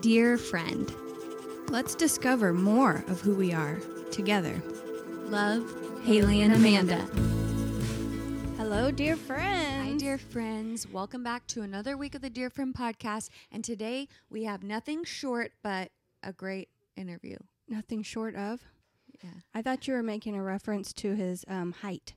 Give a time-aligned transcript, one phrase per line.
[0.00, 0.92] Dear friend,
[1.68, 3.78] Let's discover more of who we are
[4.10, 4.62] together.
[5.26, 5.64] love,
[6.04, 6.98] Haley and Amanda.
[8.58, 9.92] Hello, dear friends.
[9.92, 10.88] Hi, dear friends.
[10.88, 13.30] Welcome back to another week of the Dear Friend podcast.
[13.50, 15.90] And today we have nothing short but
[16.22, 17.36] a great interview.
[17.68, 18.60] Nothing short of.
[19.22, 19.30] Yeah.
[19.54, 22.14] I thought you were making a reference to his um, height.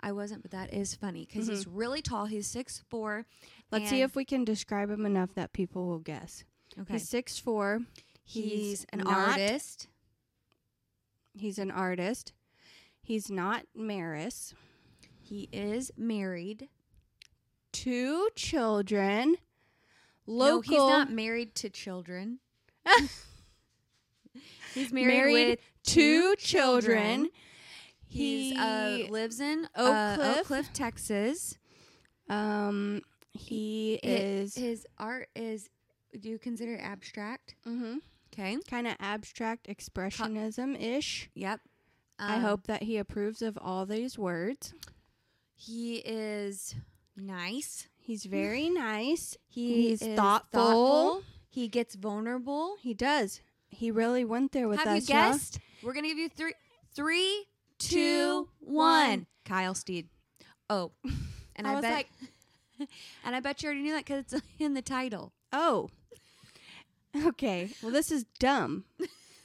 [0.00, 2.26] I wasn't, but that is funny because he's really tall.
[2.26, 3.26] He's six four.
[3.70, 6.44] Let's see if we can describe him enough that people will guess.
[6.80, 6.94] Okay.
[6.94, 7.80] He's six four.
[8.24, 9.88] He's, an not- artist.
[11.34, 12.32] He's an artist.
[13.02, 14.54] He's not Maris.
[15.20, 16.68] He is married.
[17.72, 19.36] Two children.
[20.26, 20.62] No, Local.
[20.62, 22.38] he's not married to children.
[24.74, 27.28] he's married, Married with two children.
[28.08, 30.36] He uh, lives in Oak uh, Cliff.
[30.38, 31.58] Oak Cliff, Texas.
[32.28, 33.02] Um,
[33.32, 35.68] he Hi- is his art is.
[36.20, 37.54] Do you consider abstract?
[37.66, 37.98] mm-hmm,
[38.32, 38.56] Okay.
[38.68, 41.30] kind of abstract expressionism ish.
[41.34, 41.60] Yep.
[42.18, 44.72] I Um, hope that he approves of all these words.
[45.54, 46.74] he is
[47.16, 47.88] nice.
[47.98, 49.36] He's very nice.
[49.48, 51.22] He He's is thoughtful.
[51.48, 52.76] He gets vulnerable.
[52.80, 53.40] He does.
[53.68, 55.02] He really went there with Have us.
[55.08, 55.58] you guessed?
[55.82, 56.52] We're gonna give you three,
[56.94, 57.46] three,
[57.78, 59.26] two, one.
[59.44, 60.08] Kyle Steed.
[60.70, 60.92] Oh,
[61.56, 61.94] and I I, was bet,
[62.80, 62.88] like-
[63.24, 65.32] and I bet you already knew that because it's in the title.
[65.52, 65.90] Oh.
[67.26, 67.70] Okay.
[67.82, 68.84] Well, this is dumb.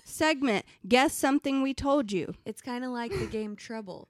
[0.04, 0.66] Segment.
[0.88, 2.34] Guess something we told you.
[2.46, 4.08] It's kind of like the game Trouble.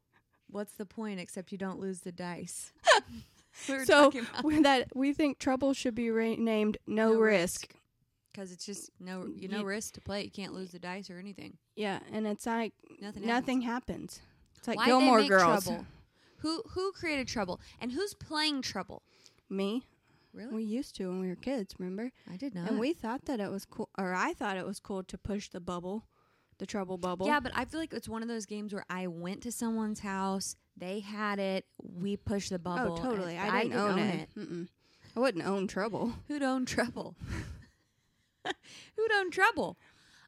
[0.49, 2.73] What's the point except you don't lose the dice?
[3.69, 4.11] we so
[4.43, 7.73] we- that we think trouble should be renamed no, No risk.
[8.31, 10.23] because it's just no you no You- risk to play.
[10.23, 11.57] You can't lose the dice or anything.
[11.75, 13.25] Yeah, and it's like Nothing.
[13.25, 14.21] nothing happens.
[14.57, 15.65] It's like Why'd Gilmore Girls.
[15.65, 15.85] Trouble?
[16.39, 19.03] Who who created Trouble and who's playing Trouble?
[19.49, 19.83] Me.
[20.33, 20.55] Really?
[20.55, 21.75] We used to when we were kids.
[21.77, 22.11] Remember?
[22.31, 22.69] I did not.
[22.69, 25.49] And we thought that it was cool, or I thought it was cool to push
[25.49, 26.05] the bubble,
[26.57, 27.27] the trouble bubble.
[27.27, 29.99] Yeah, but I feel like it's one of those games where I went to someone's
[29.99, 32.97] house, they had it, we pushed the bubble.
[32.97, 33.35] Oh, totally.
[33.35, 34.29] and I didn't, own, it.
[34.37, 34.67] Mm-mm.
[35.15, 36.13] I wouldn't own trouble.
[36.27, 37.15] Who'd own Trouble?
[38.95, 39.77] Who'd own Trouble?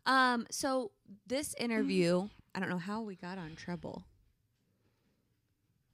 [0.06, 0.92] Um, so
[1.26, 4.04] this interview, I don't know how we got on Trouble.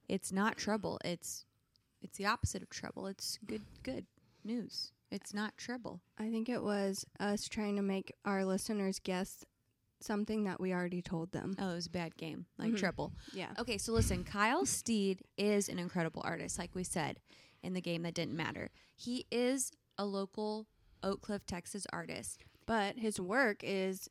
[0.08, 1.00] It's not trouble.
[1.06, 1.46] It's
[2.02, 3.08] it's the opposite of trouble.
[3.08, 4.06] It's good good
[4.44, 4.92] news.
[5.12, 6.02] It's not trouble.
[6.18, 9.44] I think it was us trying to make our listeners guess
[10.02, 11.56] something that we already told them.
[11.60, 12.78] Oh, it was a bad game, like Mhm.
[12.78, 13.14] trouble.
[13.34, 13.54] Yeah.
[13.58, 17.20] Okay, so listen, Kyle Steed is an incredible artist, like we said
[17.64, 18.70] in the game that didn't matter.
[18.96, 20.68] He is a local
[21.04, 22.44] Oak Cliff, Texas artist.
[22.66, 24.08] But his work is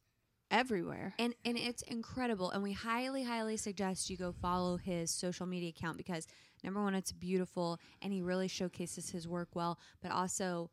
[0.50, 1.14] everywhere.
[1.18, 2.50] And and it's incredible.
[2.50, 6.26] And we highly, highly suggest you go follow his social media account because
[6.62, 10.70] number one, it's beautiful and he really showcases his work well, but also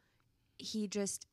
[0.57, 1.27] he just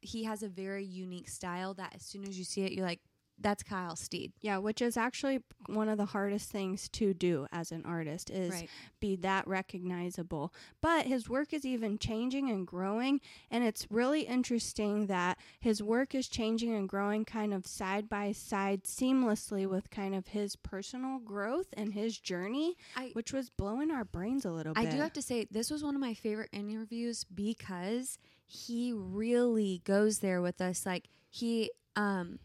[0.00, 3.00] he has a very unique style that as soon as you see it, you're like,
[3.38, 4.32] that's Kyle Steed.
[4.40, 8.50] Yeah, which is actually one of the hardest things to do as an artist is
[8.52, 8.68] Right.
[9.00, 10.52] be that recognizable.
[10.80, 13.20] But his work is even changing and growing,
[13.50, 18.32] and it's really interesting that his work is changing and growing kind of side by
[18.32, 23.90] side seamlessly with kind of his personal growth and his journey, I which was blowing
[23.90, 24.88] our brains a little I bit.
[24.92, 29.80] I do have to say this was one of my favorite interviews because he really
[29.84, 30.84] goes there with us.
[30.86, 32.38] Like he, um,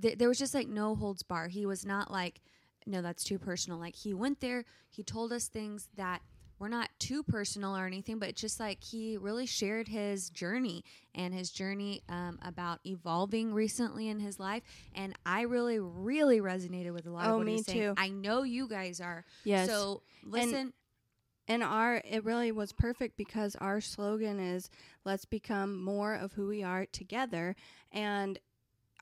[0.00, 1.48] th- there was just like no holds bar.
[1.48, 2.40] He was not like,
[2.86, 3.78] no, that's too personal.
[3.78, 6.22] Like he went there, he told us things that
[6.58, 11.34] were not too personal or anything, but just like he really shared his journey and
[11.34, 14.62] his journey um, about evolving recently in his life.
[14.94, 17.78] And I really, really resonated with a lot Oh, of what me he's saying.
[17.80, 17.94] too.
[17.96, 19.24] I know you guys are.
[19.44, 19.68] yes.
[19.68, 20.72] So listen.
[21.48, 24.70] And our it really was perfect because our slogan is
[25.04, 27.56] let's become more of who we are together
[27.90, 28.38] and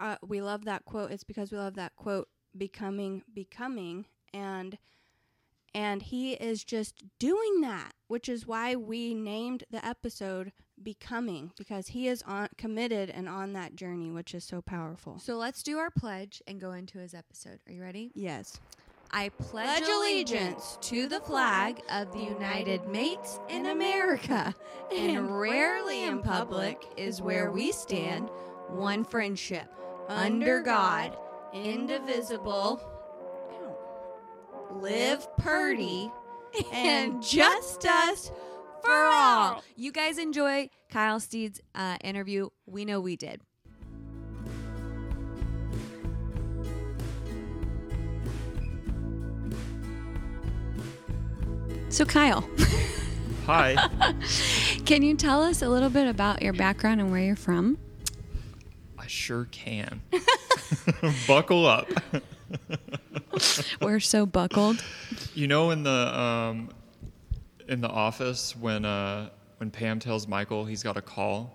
[0.00, 1.10] uh, we love that quote.
[1.10, 4.76] It's because we love that quote becoming becoming and
[5.72, 10.50] and he is just doing that which is why we named the episode
[10.82, 15.18] becoming because he is on committed and on that journey which is so powerful.
[15.20, 17.60] So let's do our pledge and go into his episode.
[17.68, 18.10] Are you ready?
[18.14, 18.58] yes.
[19.12, 24.54] I pledge, Pledge allegiance to the flag of the United Mates in America,
[24.96, 28.30] and rarely in public is where we stand,
[28.68, 29.66] one friendship,
[30.10, 31.16] under God,
[31.54, 32.80] indivisible,
[34.72, 36.10] live purdy,
[36.72, 38.32] and just us
[38.82, 39.62] for all.
[39.76, 42.48] You guys enjoy Kyle Steed's uh, interview.
[42.66, 43.40] We know we did.
[51.88, 52.48] So, Kyle,
[53.46, 53.74] Hi.
[54.84, 57.78] can you tell us a little bit about your background and where you're from?
[59.10, 60.02] I sure can.
[61.26, 61.88] Buckle up.
[63.80, 64.84] We're so buckled.
[65.34, 66.70] You know, in the um,
[67.66, 71.52] in the office when uh, when Pam tells Michael he's got a call,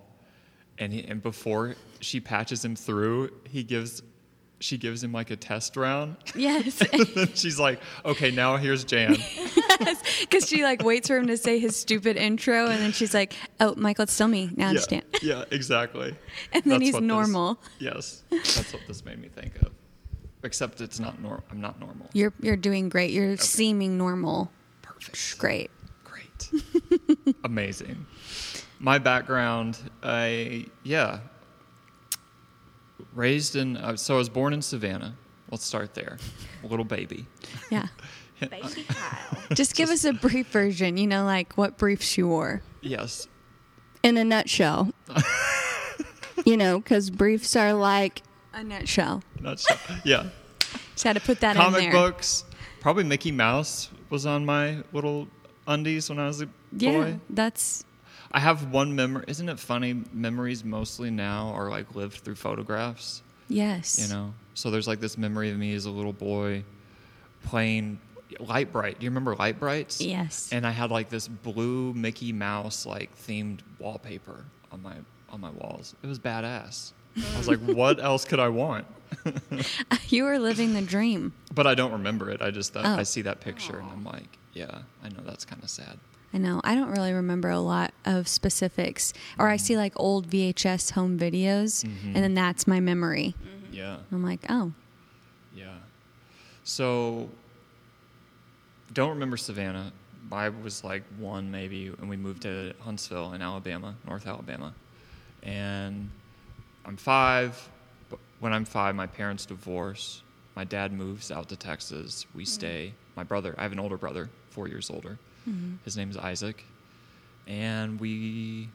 [0.76, 4.02] and he, and before she patches him through, he gives
[4.58, 6.16] she gives him like a test round.
[6.34, 6.80] Yes.
[6.92, 9.16] and then she's like, "Okay, now here's Jan."
[10.20, 13.34] Because she like waits for him to say his stupid intro, and then she's like,
[13.60, 14.50] "Oh, Michael, it's still me.
[14.56, 16.14] Now yeah, understand." yeah, exactly.
[16.52, 17.60] And then That's he's what this- normal.
[17.78, 19.72] yes, that's what this made me think of.
[20.42, 21.44] Except it's not normal.
[21.50, 22.08] I'm not normal.
[22.14, 23.10] You're you're doing great.
[23.10, 24.50] You're seeming normal.
[24.80, 25.38] Perfect.
[25.38, 25.70] Great.
[26.04, 26.50] Great.
[27.44, 28.06] Amazing.
[28.78, 31.18] My background, I yeah.
[33.16, 35.16] Raised in uh, so I was born in Savannah.
[35.50, 36.18] Let's start there.
[36.62, 37.26] A little baby.
[37.70, 37.88] Yeah.
[38.40, 39.42] Baby Kyle.
[39.54, 40.98] Just give us a brief version.
[40.98, 42.62] You know, like what briefs you wore.
[42.82, 43.28] Yes.
[44.02, 44.92] In a nutshell.
[46.44, 48.22] you know, because briefs are like
[48.52, 49.22] A nutshell.
[49.40, 49.78] Not sure.
[50.04, 50.28] Yeah.
[50.92, 52.44] Just had to put that in Comic books.
[52.80, 55.28] Probably Mickey Mouse was on my little
[55.66, 56.52] undies when I was a boy.
[56.76, 57.20] Yeah, boy.
[57.30, 57.84] that's
[58.32, 59.24] I have one memory.
[59.28, 60.02] Isn't it funny?
[60.12, 63.22] Memories mostly now are like lived through photographs.
[63.48, 63.98] yes.
[64.00, 66.64] You know, so there's like this memory of me as a little boy
[67.44, 67.98] playing
[68.40, 68.98] Lite-Brite.
[68.98, 70.04] Do you remember Lite-Brites?
[70.04, 70.48] Yes.
[70.52, 74.94] And I had like this blue Mickey Mouse like themed wallpaper on my
[75.30, 75.94] on my walls.
[76.02, 76.92] It was badass.
[77.16, 78.86] I was like, what else could I want?
[80.08, 81.32] you were living the dream.
[81.54, 82.42] But I don't remember it.
[82.42, 83.00] I just uh, thought, Oh.
[83.00, 85.98] I see that picture and I'm like, yeah, I know that's kind of sad.
[86.32, 86.60] I know.
[86.64, 89.80] I don't really remember a lot of specifics, or I see mm-hmm.
[89.80, 92.08] like old VHS home videos, mm-hmm.
[92.14, 93.34] and then that's my memory.
[93.38, 93.74] Mm-hmm.
[93.74, 94.72] Yeah, I'm like, oh,
[95.54, 95.74] yeah.
[96.64, 97.28] So
[98.92, 99.92] don't remember Savannah.
[100.32, 104.74] I was like one maybe, and we moved to Huntsville in Alabama, North Alabama,
[105.42, 106.10] and
[106.84, 107.68] I'm five.
[108.10, 110.22] But when I'm five, my parents divorce.
[110.56, 112.24] My dad moves out to Texas.
[112.34, 112.94] We stay.
[113.14, 115.18] My brother, I have an older brother, four years older.
[115.48, 115.76] Mm-hmm.
[115.84, 116.64] His name is Isaac,
[117.46, 118.68] and we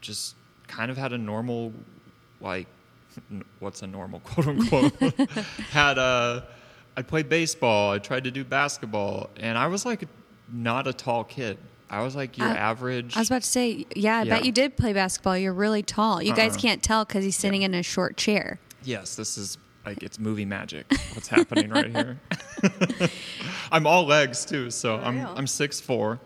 [0.00, 0.34] just
[0.66, 1.72] kind of had a normal,
[2.40, 2.66] like,
[3.30, 4.92] n- what's a normal quote unquote?
[5.70, 6.46] had a,
[6.96, 7.92] I played baseball.
[7.92, 10.02] I tried to do basketball, and I was like,
[10.52, 11.58] not a tall kid.
[11.88, 13.16] I was like your I- average.
[13.16, 14.36] I was about to say, yeah, I Yeah.
[14.36, 15.38] bet you did play basketball.
[15.38, 16.20] You're really tall.
[16.20, 16.60] You guys Uh-uh.
[16.60, 18.58] can't tell because he's sitting in a short chair.
[18.82, 19.56] Yes, this is
[19.86, 20.86] like it's movie magic.
[21.14, 22.18] What's happening right here?
[23.72, 25.32] I'm all legs too, so I'm real.
[25.36, 26.20] I'm six four.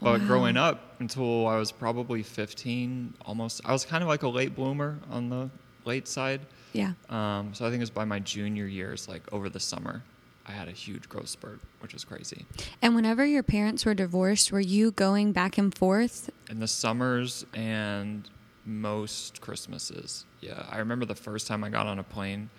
[0.00, 4.28] But growing up until I was probably 15, almost, I was kind of like a
[4.28, 5.50] late bloomer on the
[5.84, 6.40] late side.
[6.72, 6.92] Yeah.
[7.10, 10.04] Um, so I think it was by my junior years, like over the summer,
[10.46, 12.46] I had a huge growth spurt, which was crazy.
[12.80, 16.30] And whenever your parents were divorced, were you going back and forth?
[16.48, 18.28] in the summers and
[18.64, 20.26] most Christmases.
[20.40, 22.50] Yeah, I remember the first time I got on a plane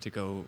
[0.00, 0.44] to go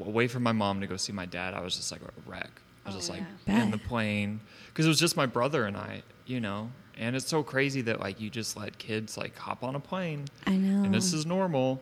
[0.00, 1.54] away from my mom to go see my dad.
[1.54, 2.50] I was just like a wreck.
[2.84, 3.62] I was Oh, just like yeah.
[3.62, 6.70] in the plane because it was just my brother and I, you know.
[6.96, 10.24] And it's so crazy that like you just let kids like hop on a plane
[10.46, 10.82] I know.
[10.84, 11.80] and this is normal,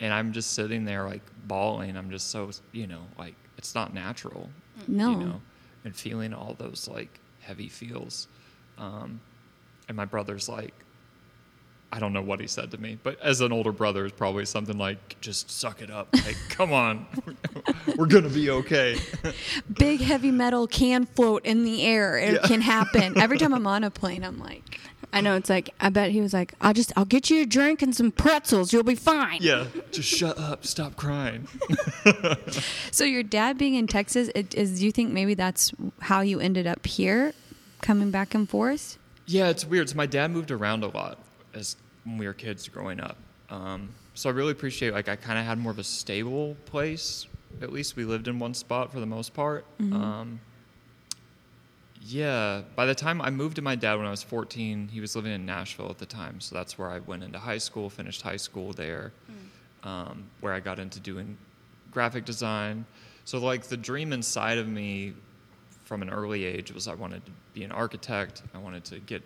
[0.00, 1.96] and I'm just sitting there like bawling.
[1.96, 4.48] I'm just so you know like it's not natural
[4.86, 5.10] no.
[5.10, 5.40] you know,
[5.84, 8.28] and feeling all those like heavy feels.
[8.78, 9.20] Um,
[9.88, 10.74] and my brother's like,
[11.94, 14.44] I don't know what he said to me, but as an older brother, it's probably
[14.46, 16.08] something like, just suck it up.
[16.12, 17.06] Like, come on,
[17.96, 18.98] we're going to be okay.
[19.78, 22.18] Big heavy metal can float in the air.
[22.18, 22.48] It Yeah.
[22.48, 23.16] can happen.
[23.16, 24.80] Every time I'm on a plane, I'm like,
[25.12, 27.46] I know it's like I bet he was like, I'll just I'll get you a
[27.46, 28.72] drink and some pretzels.
[28.72, 29.38] You'll be fine.
[29.40, 31.46] yeah, just shut up, stop crying.
[32.90, 36.40] so your dad being in Texas, it, is do you think maybe that's how you
[36.40, 37.32] ended up here,
[37.82, 38.98] coming back and forth?
[39.26, 39.88] Yeah, it's weird.
[39.90, 41.18] So my dad moved around a lot
[41.54, 43.16] as when we were kids growing up.
[43.50, 47.26] Um, so I really appreciate like I kind of had more of a stable place.
[47.62, 49.64] At least we lived in one spot for the most part.
[49.94, 50.40] Um,
[52.06, 55.16] yeah, by the time I moved to my dad when I was 14, he was
[55.16, 56.40] living in Nashville at the time.
[56.40, 59.12] So that's where I went into high school, finished high school there,
[59.84, 61.38] um, where I got into doing
[61.90, 62.84] graphic design.
[63.24, 65.14] So like the dream inside of me
[65.84, 68.42] from an early age was I wanted to be an architect.
[68.54, 69.22] I wanted to get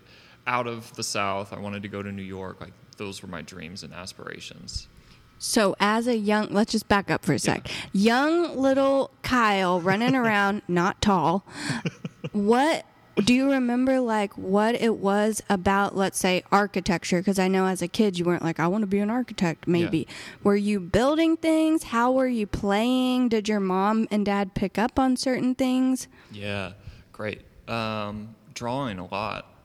[0.48, 1.52] out of the South.
[1.52, 2.60] I wanted to go to New York.
[2.60, 4.88] Like those were my dreams and aspirations.
[5.38, 7.70] So as a young, let's just back up for a sec.
[7.92, 11.44] Young little Kyle running around, not tall.
[12.32, 12.84] What
[13.24, 17.82] do you remember like what it was about let's say architecture because I know as
[17.82, 20.06] a kid you weren't like I want to be an architect maybe.
[20.44, 21.84] Were you building things?
[21.84, 23.28] How were you playing?
[23.28, 26.06] Did your mom and dad pick up on certain things?
[26.30, 26.72] Yeah,
[27.12, 27.42] great.
[27.68, 29.57] Um, drawing a lot.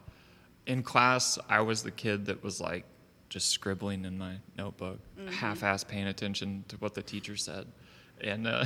[0.65, 2.86] In class, I was the kid that was like
[3.29, 5.00] just scribbling in my notebook,
[5.32, 7.67] half-ass paying attention to what the teacher said,
[8.22, 8.65] and uh,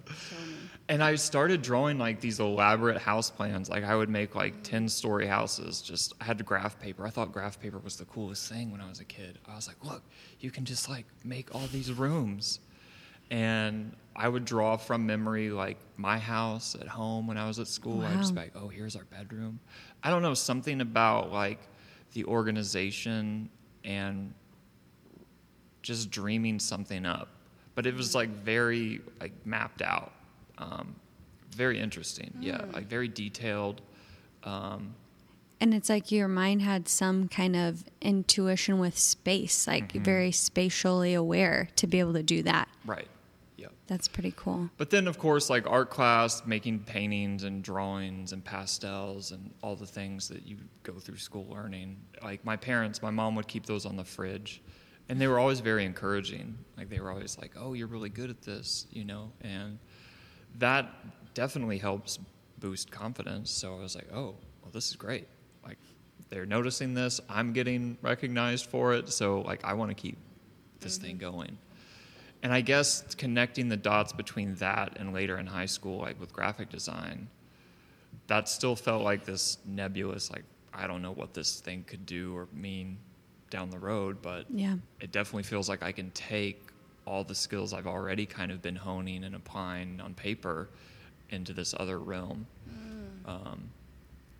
[0.88, 3.70] and I started drawing like these elaborate house plans.
[3.70, 5.80] Like I would make like ten-story houses.
[5.80, 7.06] Just I had graph paper.
[7.06, 9.38] I thought graph paper was the coolest thing when I was a kid.
[9.46, 10.02] I was like, look,
[10.40, 12.60] you can just like make all these rooms
[13.30, 17.68] and I would draw from memory like my house at home when I was at
[17.68, 18.02] school.
[18.04, 19.60] I'd just be like, oh, here's our bedroom.
[20.02, 21.60] I don't know, something about like
[22.12, 23.48] the organization
[23.84, 24.34] and
[25.82, 27.28] just dreaming something up.
[27.74, 30.12] But it was like very like mapped out.
[30.58, 30.94] Um,
[31.54, 32.32] very interesting.
[32.40, 33.80] Yeah, like very detailed.
[34.44, 34.94] Um,
[35.60, 40.02] And it's like your mind had some kind of intuition with space, like Mm-hmm.
[40.04, 42.68] very spatially aware to be able to do that.
[42.84, 43.08] right.
[43.60, 43.72] Yep.
[43.88, 44.70] That's pretty cool.
[44.78, 49.76] But then, of course, like art class, making paintings and drawings and pastels and all
[49.76, 51.98] the things that you go through school learning.
[52.22, 54.62] Like my parents, my mom would keep those on the fridge,
[55.10, 56.56] and they were always very encouraging.
[56.78, 59.78] Like they were always like, "Oh, you're really good at this," you know, and
[60.58, 62.18] that definitely helps
[62.60, 63.50] boost confidence.
[63.50, 65.28] So I was like, "Oh, well, this is great.
[65.62, 65.76] Like
[66.30, 67.20] they're noticing this.
[67.28, 69.10] I'm getting recognized for it.
[69.10, 70.16] So like I want to keep
[70.80, 71.30] this thing mm-hmm.
[71.30, 71.58] going."
[72.42, 76.32] And I guess connecting the dots between that and later in high school, like with
[76.32, 77.28] graphic design,
[78.28, 82.34] that still felt like this nebulous, like, I don't know what this thing could do
[82.36, 82.98] or mean
[83.50, 84.76] down the road, but Yeah.
[85.00, 86.62] it definitely feels like I can take
[87.06, 90.68] all the skills I've already kind of been honing and applying on paper
[91.30, 92.46] into this other realm.
[93.26, 93.70] Um,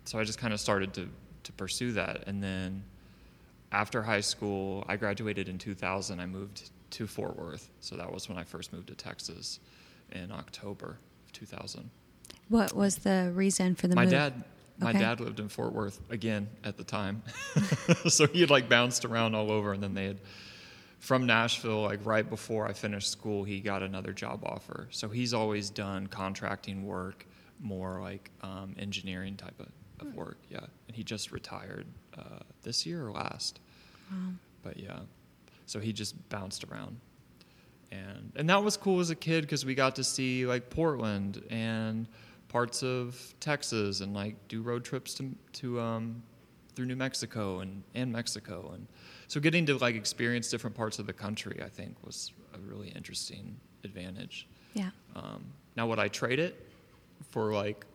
[0.05, 1.09] so I just kind of started to,
[1.43, 2.23] to pursue that.
[2.27, 2.83] And then
[3.71, 6.19] after high school, I graduated in 2000.
[6.19, 7.69] I moved to Fort Worth.
[7.79, 9.59] So that was when I first moved to Texas
[10.11, 11.89] in October of 2000.
[12.49, 14.11] What was the reason for the my move?
[14.11, 14.43] dad
[14.79, 14.99] my Okay.
[14.99, 17.21] dad lived in Fort Worth again at the time.
[18.09, 20.19] so he had like bounced around all over and then they had
[20.99, 24.87] from Nashville like right before I finished school he got another job offer.
[24.91, 27.25] So he's always done contracting work,
[27.59, 29.67] more like um, engineering type of,
[30.07, 30.59] of work, yeah.
[30.87, 31.85] And he just retired
[32.17, 33.59] uh, this year or last.
[34.63, 34.99] But yeah.
[35.71, 36.99] So he just bounced around.
[37.91, 41.43] And and that was cool as a kid because we got to see like Portland
[41.49, 42.07] and
[42.49, 46.21] parts of Texas and like do road trips to to um,
[46.75, 48.87] through New Mexico and and Mexico and
[49.27, 52.89] so getting to like experience different parts of the country I think was a really
[52.89, 54.47] interesting advantage.
[54.73, 54.91] Yeah.
[55.15, 55.45] Um,
[55.77, 56.65] now would I trade it
[57.29, 57.85] for like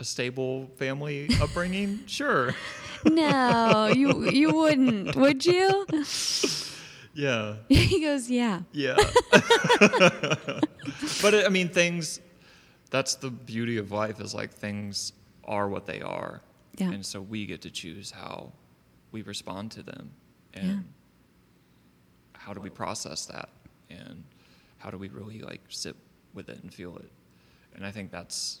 [0.00, 2.00] a stable family upbringing?
[2.06, 2.54] sure.
[3.04, 5.86] No, you you wouldn't, would you?
[7.14, 7.54] Yeah.
[7.68, 8.60] he goes, yeah.
[8.72, 8.96] Yeah.
[11.22, 12.20] but it, I mean, things.
[12.90, 15.12] That's the beauty of life is like things
[15.44, 16.42] are what they are,
[16.76, 16.90] Yeah.
[16.92, 18.52] and so we get to choose how
[19.10, 20.10] we respond to them,
[20.52, 20.84] and
[22.34, 23.48] how do we process that,
[23.90, 24.22] and
[24.78, 25.96] how do we really like sit
[26.34, 27.10] with it and feel it,
[27.74, 28.60] and I think that's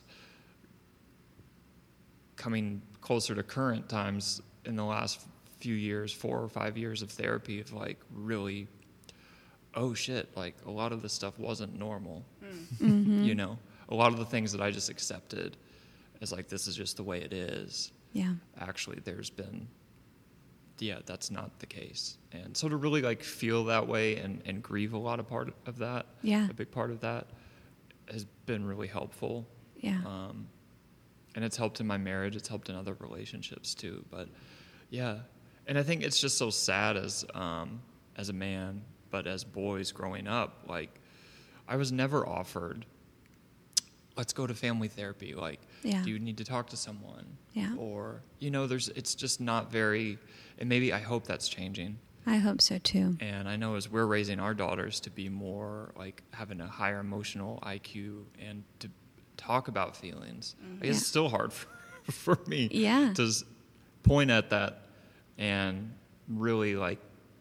[2.36, 5.20] coming closer to current times in the last
[5.64, 8.68] few years, four or five years of therapy, of like really
[9.76, 12.24] oh shit, like a lot of this stuff wasn't normal.
[12.80, 13.24] Mm-hmm.
[13.24, 15.56] You know, a lot of the things that I just accepted
[16.20, 17.90] as like this is just the way it is.
[18.12, 18.34] Yeah.
[18.60, 19.66] Actually, there's been,
[20.78, 22.18] yeah, that's not the case.
[22.30, 25.52] And so to really like feel that way and, and grieve a lot of part
[25.66, 26.48] of that, Yeah.
[26.48, 27.26] a big part of that
[28.12, 29.48] has been really helpful.
[29.80, 30.00] Yeah.
[30.06, 30.46] Um,
[31.34, 32.36] and it's helped in my marriage.
[32.36, 34.04] It's helped in other relationships too.
[34.08, 34.28] But
[34.90, 35.18] yeah,
[35.66, 37.80] and I think it's just so sad as um,
[38.16, 41.00] as a man, but as boys growing up, like
[41.68, 42.86] I was never offered.
[44.16, 45.34] Let's go to family therapy.
[45.34, 46.02] Like, Yeah.
[46.04, 47.36] do you need to talk to someone?
[47.52, 47.74] Yeah.
[47.76, 50.18] Or you know, there's it's just not very.
[50.58, 51.98] And maybe I hope that's changing.
[52.26, 53.16] I hope so too.
[53.20, 57.00] And I know as we're raising our daughters to be more like having a higher
[57.00, 58.88] emotional IQ and to
[59.36, 60.90] talk about feelings, I guess Yeah.
[60.92, 61.52] it's still hard
[62.04, 63.12] for, for me Yeah.
[63.14, 63.30] to
[64.04, 64.83] point at that
[65.38, 65.92] and
[66.28, 66.98] really like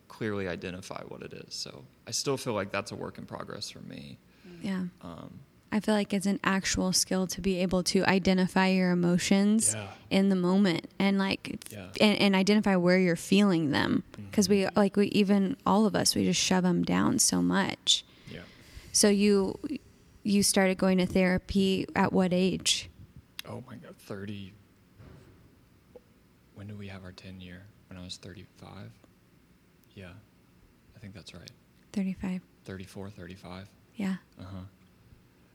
[0.08, 1.54] clearly identify what it is.
[1.56, 4.18] So I still feel like that's a work in progress for me.
[4.62, 4.84] Yeah.
[5.02, 5.40] Um,
[5.72, 9.88] I feel like it's an actual skill to be able to identify your emotions Yeah.
[10.12, 11.88] in the moment and like Yeah.
[12.00, 16.14] and, and identify where you're feeling them because we like we even all of us
[16.14, 18.06] we just shove them down so much.
[18.30, 18.42] yeah.
[18.92, 19.58] So you
[20.22, 22.90] you started going to therapy at what age?
[23.50, 24.54] Oh my God, 30.
[26.54, 27.64] When do we have our 10 year?
[27.94, 28.92] When I was 35?
[29.94, 30.08] Yeah,
[30.96, 31.52] I think that's right.
[31.92, 32.42] 35.
[32.66, 33.70] 34, 35.
[33.94, 34.16] Yeah.
[34.40, 34.58] Uh huh.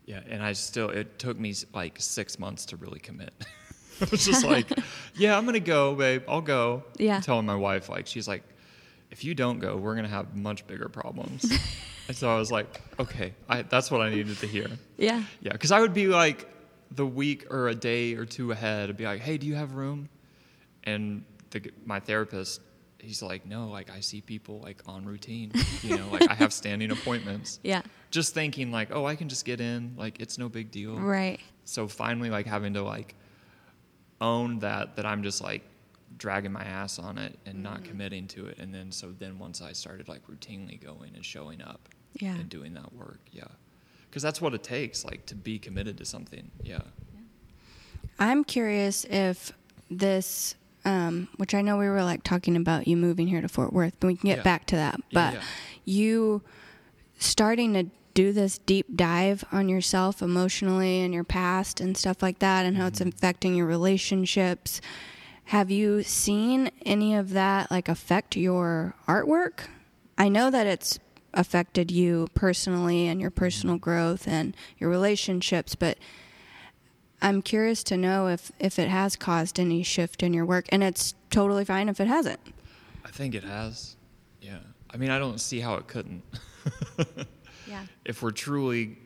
[0.06, 3.34] Yeah, and I still it took me like six months to really commit.
[4.00, 4.70] I was just like,
[5.16, 6.22] yeah, I'm gonna go, babe.
[6.28, 6.84] I'll go.
[6.96, 7.18] Yeah.
[7.18, 8.44] Telling my wife like she's like,
[9.10, 11.44] if you don't go, we're gonna have much bigger problems.
[12.06, 14.68] and so I was like, okay, I, that's what I needed to hear.
[14.96, 15.24] Yeah.
[15.40, 16.48] Yeah, because I would be like
[16.92, 19.74] the week or a day or two ahead, I'd be like, hey, do you have
[19.74, 20.08] room?
[20.84, 22.60] And the, my therapist,
[22.98, 25.52] he's like, no, like I see people like on routine,
[25.82, 27.60] you know, like I have standing appointments.
[27.62, 27.82] Yeah.
[28.10, 30.96] Just thinking like, oh, I can just get in, like it's no big deal.
[30.98, 31.40] Right.
[31.64, 33.14] So finally, like having to like
[34.20, 35.62] own that that I'm just like
[36.16, 37.90] dragging my ass on it and not mm-hmm.
[37.90, 41.62] committing to it, and then so then once I started like routinely going and showing
[41.62, 42.34] up Yeah.
[42.34, 43.44] and doing that work, yeah,
[44.08, 46.80] because that's what it takes, like to be committed to something, yeah.
[48.18, 49.52] I'm curious if
[49.90, 50.56] this,
[50.88, 53.94] um, which I know we were like talking about you moving here to Fort Worth,
[54.00, 54.42] but we can get Yeah.
[54.44, 55.00] back to that.
[55.12, 55.42] But yeah.
[55.84, 56.42] you
[57.18, 62.38] starting to do this deep dive on yourself emotionally and your past and stuff like
[62.40, 63.08] that, and how it's Mm-hmm.
[63.10, 64.80] affecting your relationships.
[65.46, 69.68] Have you seen any of that like affect your artwork?
[70.16, 70.98] I know that it's
[71.34, 73.82] affected you personally and your personal Mm-hmm.
[73.84, 75.96] growth and your relationships, but
[77.20, 80.82] I'm curious to know if if it has caused any shift in your work, and
[80.82, 82.40] it's totally fine if it hasn't.
[83.04, 83.96] I think it has,
[84.40, 84.58] yeah.
[84.90, 86.22] I mean, I don't see how it couldn't.
[87.68, 87.84] Yeah.
[88.04, 88.96] if we're truly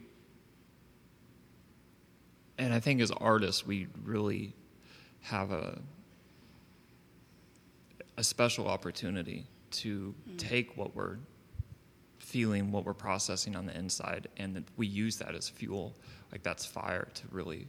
[2.58, 4.54] and i think as artists we really
[5.20, 5.80] have a
[8.16, 10.38] a special opportunity to mm.
[10.38, 11.16] take what we're
[12.18, 15.96] feeling what we're processing on the inside and that we use that as fuel
[16.30, 17.66] like that's fire to really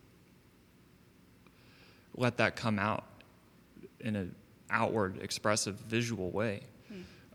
[2.16, 3.06] let that come out
[4.00, 4.36] in an
[4.70, 6.62] outward expressive visual way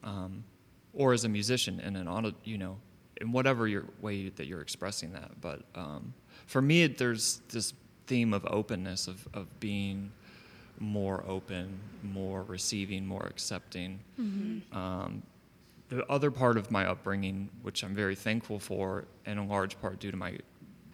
[0.03, 0.45] um,
[0.93, 2.77] or as a musician in an auto, you know,
[3.21, 5.41] in whatever your way that you're expressing that.
[5.41, 6.15] But um,
[6.47, 7.75] for me, it, there's this
[8.07, 10.11] theme of openness, of, of being
[10.81, 14.01] more open, more receiving, more accepting.
[14.73, 15.23] Um,
[15.89, 19.99] the other part of my upbringing, which I'm very thankful for, and in large part
[19.99, 20.39] due to my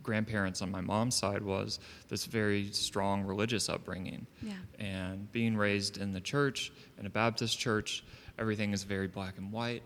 [0.05, 4.27] grandparents on my mom's side, was this very strong religious upbringing.
[4.41, 4.53] Yeah.
[4.79, 8.05] And being raised in the church, in a Baptist church,
[8.39, 9.83] everything is very black and white,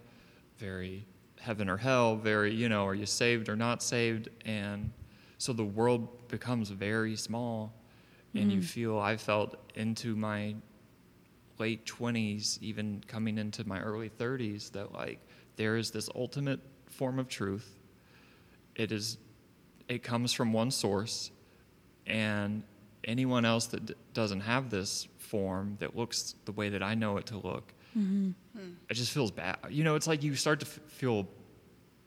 [0.59, 1.07] very
[1.41, 4.29] heaven or hell, very, you know, are you saved or not saved?
[4.45, 4.91] And
[5.39, 7.73] so the world becomes very small,
[8.35, 8.65] and you mm.
[8.65, 10.55] feel, I felt into my
[11.59, 15.21] late 20s, even coming into my early 30s, that like
[15.57, 17.79] there is this ultimate form of truth.
[18.75, 19.19] It is,
[19.89, 21.31] it comes from one source,
[22.07, 22.63] and
[23.05, 27.17] anyone else that d- doesn't have this form that looks the way that I know
[27.17, 28.31] it to look, mm-hmm.
[28.89, 29.57] it just feels bad.
[29.71, 31.27] You know, it's like you start to f- feel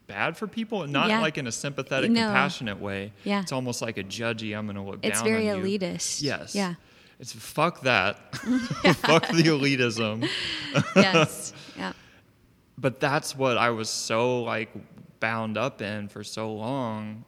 [0.08, 1.22] bad for people, and not Yeah.
[1.22, 2.26] like in a sympathetic, No.
[2.26, 3.14] compassionate way.
[3.24, 3.42] Yeah.
[3.42, 4.58] It's almost like a judgy.
[4.58, 5.80] I'm going to look It's down very on you.
[5.80, 6.22] elitist.
[6.22, 6.54] Yes.
[6.54, 6.76] Yeah.
[7.20, 8.36] It's fuck that.
[8.36, 10.28] fuck the elitism.
[10.96, 11.54] yes.
[11.78, 11.94] Yeah.
[12.78, 14.70] But that's what I was so like
[15.20, 17.24] bound up in for so long.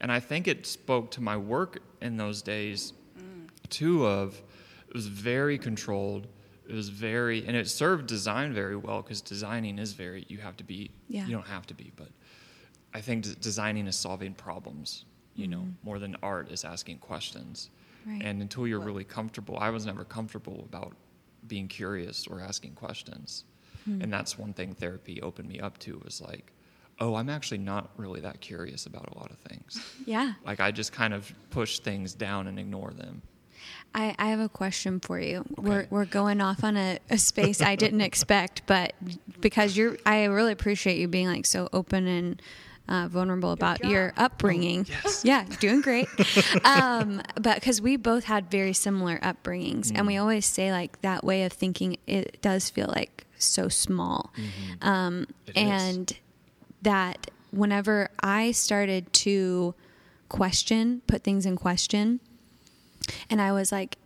[0.00, 3.48] And I think it spoke to my work in those days mm.
[3.68, 4.42] too of
[4.88, 6.26] it was very controlled.
[6.68, 10.56] It was very and it served design very well because designing is very you have
[10.58, 11.26] to be Yeah.
[11.26, 12.08] you don't have to be, but
[12.92, 15.04] I think d- designing is solving problems,
[15.34, 15.74] you know, mm.
[15.82, 17.70] more than art is asking questions.
[18.06, 18.22] Right.
[18.22, 20.94] And until you're really comfortable, I was never comfortable about
[21.46, 23.44] being curious or asking questions.
[23.84, 24.02] Hmm.
[24.02, 26.52] And that's one thing therapy opened me up to was like,
[27.00, 29.80] oh, I'm actually not really that curious about a lot of things.
[30.06, 30.34] Yeah.
[30.44, 33.22] like I just kind of push things down and ignore them.
[33.94, 35.44] I, I have a question for you.
[35.56, 38.92] We're we're going off on a, a space I didn't expect, but
[39.40, 42.42] because you're, I really appreciate you being like so open and
[42.88, 44.86] uh, vulnerable about your upbringing.
[44.88, 45.24] yes.
[45.24, 46.06] Yeah, doing great.
[46.64, 51.24] um, but because we both had very similar upbringings, and we always say like that
[51.24, 54.32] way of thinking, it does feel like so small,
[54.82, 56.06] um, It is.
[56.82, 59.74] That whenever I started to
[60.28, 62.20] question, put things in question
[63.30, 63.96] and I was like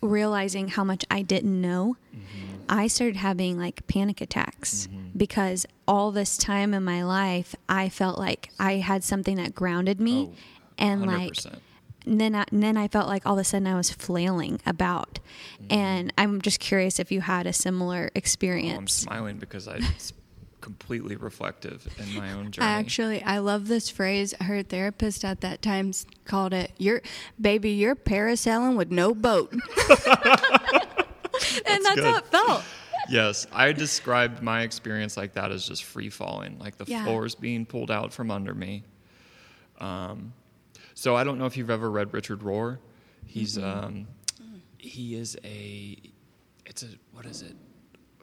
[0.00, 2.62] realizing how much I didn't know, mm-hmm.
[2.68, 5.16] I started having like panic attacks mm-hmm.
[5.16, 10.00] because all this time in my life, I felt like I had something that grounded
[10.00, 10.34] me, Oh,
[10.78, 11.58] and like 100%.
[12.06, 14.60] and then I, and then I felt like all of a sudden I was flailing
[14.66, 15.20] about,
[15.54, 15.66] mm-hmm.
[15.70, 19.80] and I'm just curious if you had a similar Oh, I'm smiling because I,
[20.66, 22.66] completely reflective in my own journey.
[22.66, 24.34] I actually I love this phrase.
[24.40, 25.92] Her therapist at that time
[26.24, 27.02] called it "You're
[27.40, 29.60] baby, you're parasailing with no boat." and
[31.84, 32.04] that's good.
[32.04, 32.64] how it felt.
[33.08, 37.04] yes, I described my experience like that as just free falling, like the Yeah.
[37.04, 38.82] floor's being pulled out from under me.
[39.78, 40.32] Um,
[40.94, 42.78] so I don't know if you've ever read Richard Rohr.
[43.24, 44.08] He's um,
[44.78, 45.96] he is a
[46.64, 47.54] it's a what is it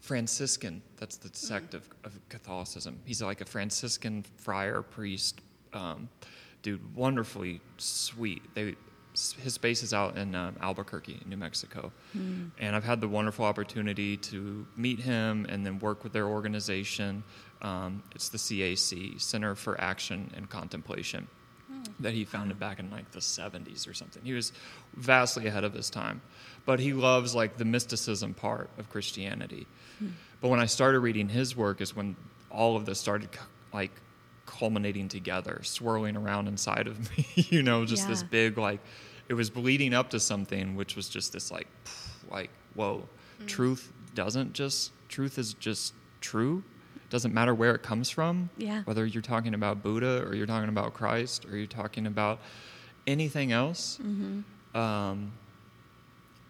[0.03, 0.81] Franciscan.
[0.97, 2.99] That's the sect of, of Catholicism.
[3.05, 5.39] He's like a Franciscan friar priest.
[5.71, 6.09] Um,
[6.61, 8.41] dude, wonderfully sweet.
[8.53, 8.75] They
[9.13, 11.91] his base is out in um, Albuquerque, New Mexico,
[12.57, 17.23] and I've had the wonderful opportunity to meet him and then work with their organization.
[17.61, 21.27] Um, it's the CAC, Center for Action and Contemplation,
[21.99, 24.23] that he founded back in like the 70s or something.
[24.25, 24.51] He was
[24.95, 26.19] vastly ahead of his time,
[26.65, 29.67] but he loves like the mysticism part of Christianity.
[30.41, 32.17] But when I started reading his work, is when
[32.51, 33.29] all of this started
[33.73, 33.91] like
[34.45, 37.25] culminating together, swirling around inside of me.
[37.35, 38.81] you know, just this big like
[39.29, 41.67] it was bleeding up to something, which was just this like
[42.29, 43.07] like whoa,
[43.47, 46.63] truth doesn't just truth is just true.
[47.09, 48.49] Doesn't matter where it comes from.
[48.57, 48.81] Yeah.
[48.83, 52.39] Whether you're talking about Buddha or you're talking about Christ or you're talking about
[53.05, 53.99] anything else.
[54.01, 54.77] Mm-hmm.
[54.77, 55.31] Um,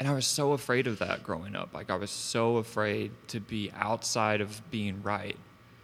[0.04, 1.74] and I was so afraid of that growing up.
[1.74, 5.38] Like I was so afraid to be outside of being right.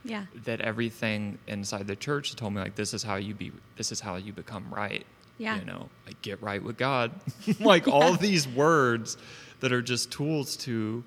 [0.04, 0.26] Yeah.
[0.44, 4.02] That everything inside the church told me like this is how you be this is
[4.02, 5.06] how you become right.
[5.38, 5.58] Yeah.
[5.58, 7.14] You know, like get right with God.
[7.62, 9.16] like all these words
[9.62, 11.02] that are just tools to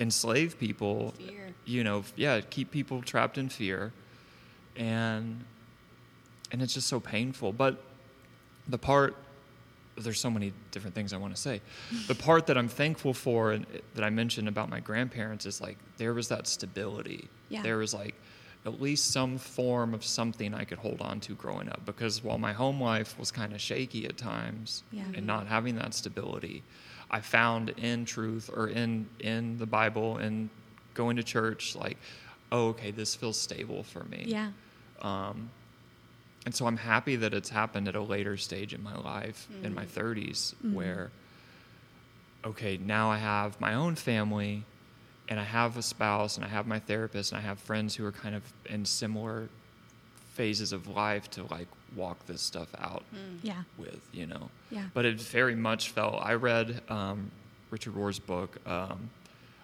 [0.00, 1.12] enslave people.
[1.18, 1.48] Fear.
[1.66, 3.92] You know, yeah, keep people trapped in fear.
[4.76, 5.44] And
[6.50, 7.52] and it's just so painful.
[7.52, 7.82] But
[8.66, 9.14] the part
[9.98, 11.60] there's so many different things I want to say.
[12.06, 15.78] The part that I'm thankful for and that I mentioned about my grandparents is like
[15.96, 17.28] there was that stability.
[17.48, 17.62] Yeah.
[17.62, 18.14] There was like
[18.66, 22.36] at least some form of something I could hold on to growing up because while
[22.36, 25.04] my home life was kind of shaky at times Yeah.
[25.14, 26.62] and not having that stability,
[27.10, 30.50] I found in truth or in in the Bible and
[30.94, 31.96] going to church like
[32.52, 34.24] oh okay this feels stable for me.
[34.26, 34.50] Yeah.
[35.00, 35.50] Um,
[36.46, 39.74] and so I'm happy that it's happened at a later stage in my life, in
[39.74, 41.10] my 30s, where,
[42.44, 44.62] okay, now I have my own family
[45.28, 48.06] and I have a spouse and I have my therapist and I have friends who
[48.06, 49.48] are kind of in similar
[50.34, 53.02] phases of life to like walk this stuff out
[53.42, 53.62] Yeah.
[53.76, 54.48] with, you know.
[54.70, 54.84] Yeah.
[54.94, 56.22] But it very much felt.
[56.22, 57.30] I read um,
[57.70, 58.58] Richard Rohr's book.
[58.66, 59.10] Um,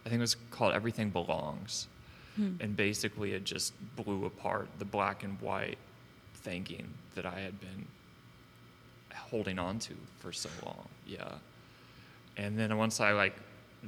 [0.05, 1.87] I think it was called Everything Belongs,
[2.37, 5.79] and basically it just blew apart the black and white
[6.43, 7.87] thinking that I had been
[9.15, 10.89] holding on to for so long.
[11.07, 11.33] Yeah.
[12.37, 13.35] And then once I like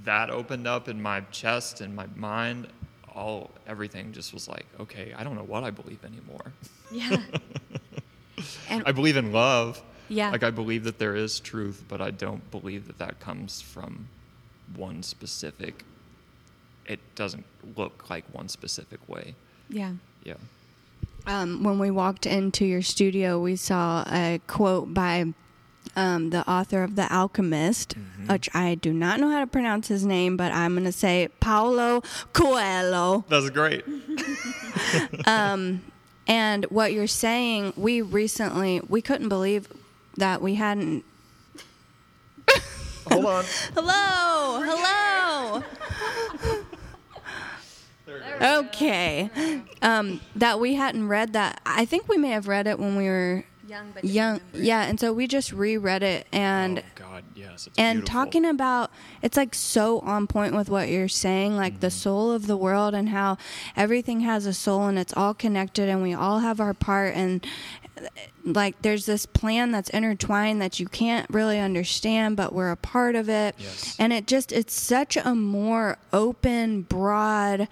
[0.04, 2.68] that opened up in my chest and my mind,
[3.14, 6.52] all everything just was like, okay, I don't know what I believe anymore.
[6.90, 7.16] Yeah.
[8.68, 9.82] and I believe in love.
[10.08, 10.30] Yeah.
[10.30, 14.08] Like I believe that there is truth, but I don't believe that that comes from
[14.76, 15.84] one specific.
[16.86, 19.34] It doesn't look like one specific way.
[19.68, 19.92] yeah.
[20.24, 20.34] Yeah.
[21.26, 25.32] Um, when we walked into your studio, we saw a quote by
[25.96, 27.94] um, the author of The Alchemist,
[28.28, 31.28] which I do not know how to pronounce his name, but I'm going to say
[31.40, 33.24] Paulo Coelho.
[33.28, 33.84] That's great.
[36.26, 39.68] And what you're saying, we recently, we couldn't believe
[40.16, 41.04] that we hadn't.
[43.08, 43.44] Hold on.
[43.74, 45.13] Hello, hello.
[48.40, 49.30] Okay.
[49.82, 51.60] Um, that we hadn't read that.
[51.66, 54.40] I think we may have read it when we were Young, but young.
[54.52, 57.66] Yeah, and so we just reread it and oh God, yes.
[57.66, 58.20] It's and beautiful.
[58.24, 58.90] talking about
[59.22, 62.92] it's like so on point with what you're saying like the soul of the world
[62.94, 63.38] and how
[63.74, 67.46] everything has a soul and it's all connected and we all have our part and
[67.96, 68.02] uh,
[68.44, 73.16] like there's this plan that's intertwined that you can't really understand but we're a part
[73.16, 73.96] of it Yes.
[73.98, 77.66] and it just it's such a more open broad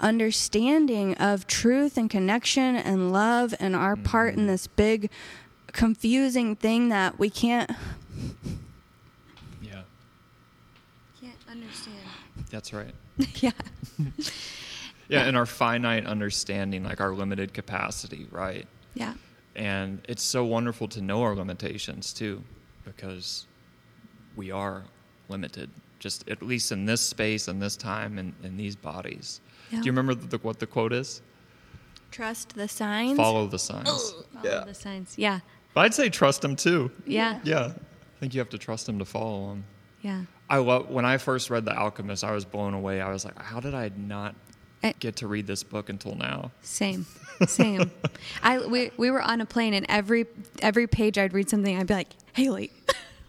[0.00, 4.48] understanding of truth and connection and love and our part in mm-hmm.
[4.48, 5.10] this big
[5.72, 7.70] confusing thing that we can't
[9.60, 9.82] Yeah,
[11.20, 11.96] Can't understand.
[12.50, 12.94] that's right.
[13.36, 13.50] yeah.
[15.08, 18.66] Yeah, and our finite understanding, like our limited capacity, right?
[18.94, 19.14] Yeah.
[19.56, 22.42] And it's so wonderful to know our limitations too,
[22.84, 23.46] because
[24.36, 24.84] we are
[25.28, 29.40] limited, just at least in this space and this time and in these bodies.
[29.70, 29.80] Yeah.
[29.80, 31.22] Do you remember the, what the quote is?
[32.10, 33.86] trust the signs Follow the signs.
[34.42, 35.18] Follow the signs.
[35.18, 35.40] Yeah.
[35.74, 36.90] But I'd say trust them too.
[37.06, 37.38] Yeah.
[37.44, 39.64] Yeah, I think you have to trust them to follow them.
[40.00, 40.22] Yeah.
[40.48, 42.24] I love when I first read The Alchemist.
[42.24, 43.02] I was blown away.
[43.02, 44.34] I was like, how did I not
[44.82, 44.92] Eh.
[45.00, 46.50] get to read this book until now?
[46.62, 47.04] Same.
[47.46, 47.90] Same.
[48.42, 50.26] I we, we were on a plane and every
[50.62, 52.72] every page I'd read something I'd be like, Haley.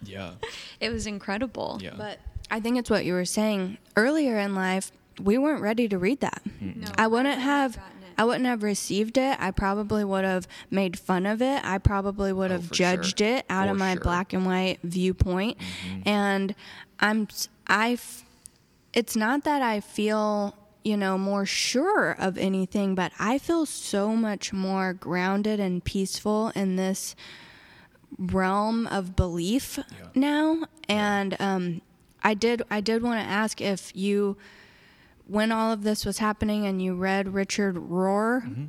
[0.03, 0.31] Yeah,
[0.79, 1.79] it was incredible.
[1.81, 1.91] yeah.
[1.97, 2.19] but
[2.51, 4.91] i think it's what you were saying earlier in life
[5.23, 7.77] we weren't ready to read that No, i wouldn't wouldn't have
[8.17, 12.31] i wouldn't have received it i probably would have made fun of it i probably
[12.33, 12.95] would Oh, have for sure.
[12.95, 14.01] judged it out of my sure.
[14.01, 15.57] black and white viewpoint
[16.05, 16.55] and
[16.99, 18.23] i'm s- i f-
[18.93, 24.15] it's not that i feel you know, more sure of anything, but I feel so
[24.15, 27.17] much more grounded and peaceful in this
[28.17, 30.07] realm of belief Yeah.
[30.15, 30.63] now.
[30.87, 31.81] And um,
[32.23, 34.37] I did I did want to ask if you
[35.29, 38.65] when all of this was happening and you read Richard Rohr, Mm-hmm.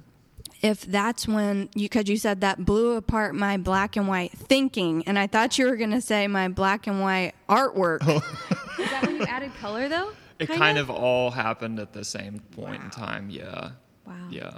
[0.62, 5.02] if that's when you because you said that blew apart my black and white thinking,
[5.06, 8.02] and I thought you were gonna say my black and white artwork.
[8.78, 10.10] Is that when you added color though?
[10.38, 10.88] It kind, of?
[10.88, 13.28] all happened at the same point in time.
[13.28, 13.72] Yeah.
[14.06, 14.14] Wow.
[14.30, 14.50] Yeah.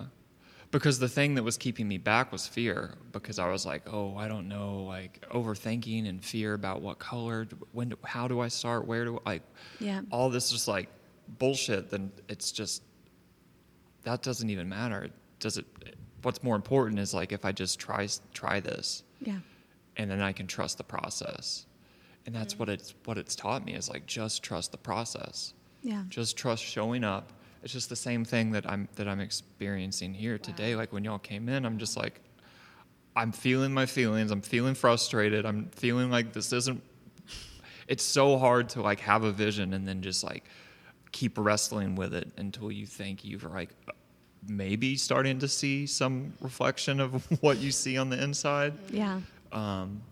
[0.70, 2.94] Because the thing that was keeping me back was fear.
[3.10, 7.46] Because I was like, oh, I don't know, like overthinking and fear about what color,
[7.72, 9.42] when, do, how do I start, where do I, like,
[9.80, 10.02] Yeah.
[10.12, 10.88] all this just like
[11.38, 11.90] bullshit.
[11.90, 12.82] Then it's just
[14.04, 15.08] that doesn't even matter.
[15.38, 15.66] Does it?
[16.22, 19.38] What's more important is like if I just try try this, Yeah.
[19.96, 21.66] and then I can trust the process.
[22.26, 22.74] And that's what mm.
[22.74, 25.54] it's what it's taught me is like just trust the process.
[25.82, 26.04] Yeah.
[26.08, 27.32] Just trust showing up.
[27.62, 30.76] It's just the same thing that I'm that I'm experiencing here today.
[30.76, 32.20] Like when y'all came in, I'm just like
[33.14, 34.30] I'm feeling my feelings.
[34.30, 35.44] I'm feeling frustrated.
[35.44, 36.82] I'm feeling like this isn't
[37.88, 40.44] it's so hard to like have a vision and then just like
[41.12, 43.70] keep wrestling with it until you think you've like
[44.48, 48.74] maybe starting to see some reflection of what you see on the inside.
[48.90, 49.20] Yeah.
[49.52, 50.02] Um,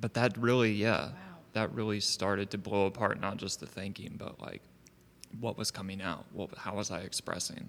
[0.00, 1.08] but that really, yeah,
[1.54, 4.62] that really started to blow apart not just the thinking, but like
[5.40, 6.24] what was coming out.
[6.32, 7.68] What, how was I expressing?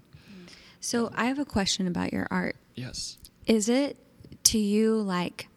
[0.80, 2.58] So I have a question about your art.
[2.76, 3.18] Yes.
[3.48, 3.98] Is it
[4.44, 5.48] to you like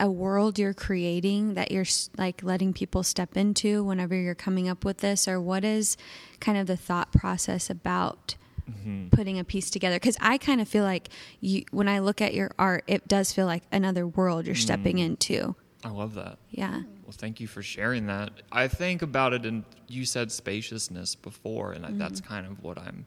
[0.00, 1.84] a world you're creating that you're
[2.18, 5.96] like letting people step into whenever you're coming up with this or what is
[6.40, 8.34] kind of the thought process about
[8.70, 9.08] Mm-hmm.
[9.08, 11.08] putting a piece together because i kind of feel like
[11.40, 14.96] you when i look at your art it does feel like another world you're stepping
[14.98, 15.06] Mm.
[15.06, 16.38] into I love that.
[16.50, 18.30] yeah Well, thank you for sharing that.
[18.52, 22.78] I think about it, and you said spaciousness before, and I, that's kind of what
[22.78, 23.06] I'm.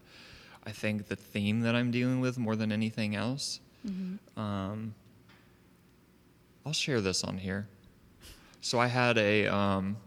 [0.66, 3.62] I think the theme that I'm dealing with more than anything else.
[4.36, 4.96] Um,
[6.66, 7.68] I'll share this on here.
[8.62, 9.98] So I had a, um,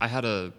[0.00, 0.52] I had a,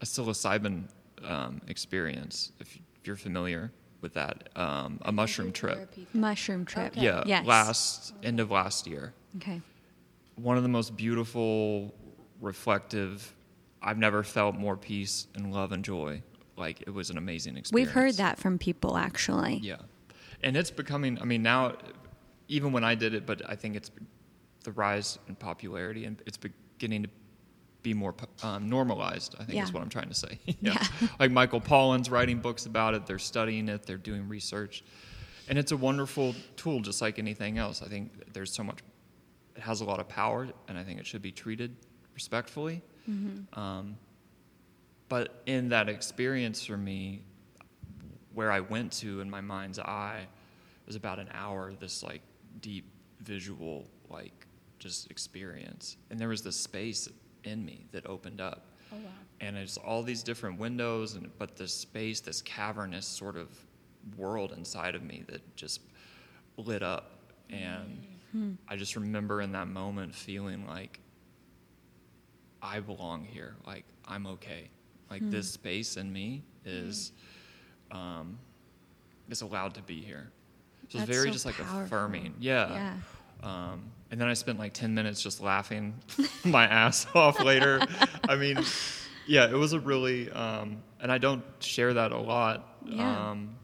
[0.00, 0.84] a psilocybin
[1.24, 2.52] um, experience.
[2.58, 5.94] If you're familiar with that, um, a mushroom trip.
[6.12, 9.60] mushroom trip Yeah, yes last end of last year okay
[10.42, 11.94] one of the most beautiful,
[12.40, 13.34] reflective.
[13.82, 16.22] I've never felt more peace and love and joy.
[16.56, 17.88] Like it was an amazing experience.
[17.88, 19.76] we've heard that from people actually Yeah,
[20.42, 21.18] and it's becoming.
[21.20, 21.74] I mean, now,
[22.50, 23.90] even when I did it, but I think it's
[24.64, 27.08] the rise in popularity, and it's beginning to
[27.82, 29.36] be more um, normalized.
[29.38, 30.38] I think is what I'm trying to say.
[30.60, 30.82] Yeah.
[31.18, 33.06] like Michael Pollan's writing books about it.
[33.06, 33.86] They're studying it.
[33.86, 34.84] They're doing research,
[35.48, 37.82] and it's a wonderful tool, just like anything else.
[37.82, 38.80] I think there's so much.
[39.56, 41.74] It has a lot of power, and I think it should be treated
[42.14, 42.82] respectfully.
[43.54, 43.96] Um,
[45.08, 47.22] but in that experience for me,
[48.34, 50.26] where I went to in my mind's eye
[50.86, 52.20] was about an hour, this like
[52.60, 54.46] deep visual, like
[54.78, 55.96] just experience.
[56.10, 57.08] And there was this space
[57.44, 58.66] in me that opened up.
[58.92, 59.10] Oh, wow.
[59.40, 63.48] And it's all these different windows, and but this space, this cavernous sort of
[64.16, 65.80] world inside of me that just
[66.56, 67.20] lit up.
[67.48, 68.52] And hmm.
[68.68, 71.00] I just remember in that moment feeling like
[72.62, 73.56] I belong here.
[73.66, 74.70] Like I'm okay.
[75.10, 75.30] Like hmm.
[75.30, 76.70] this space in me hmm.
[76.70, 77.12] is
[77.90, 78.38] um,
[79.28, 80.30] is allowed to be here.
[80.90, 81.82] So it's very so just like powerful.
[81.82, 82.34] affirming.
[82.40, 82.68] Yeah.
[82.68, 82.94] yeah
[83.72, 85.94] Um, and then I spent like 10 minutes just laughing
[86.44, 87.80] my ass off later.
[88.28, 88.58] I mean,
[89.26, 92.76] yeah, it was a really, um, and I don't share that a lot.
[92.84, 93.30] Yeah.
[93.30, 93.54] Um,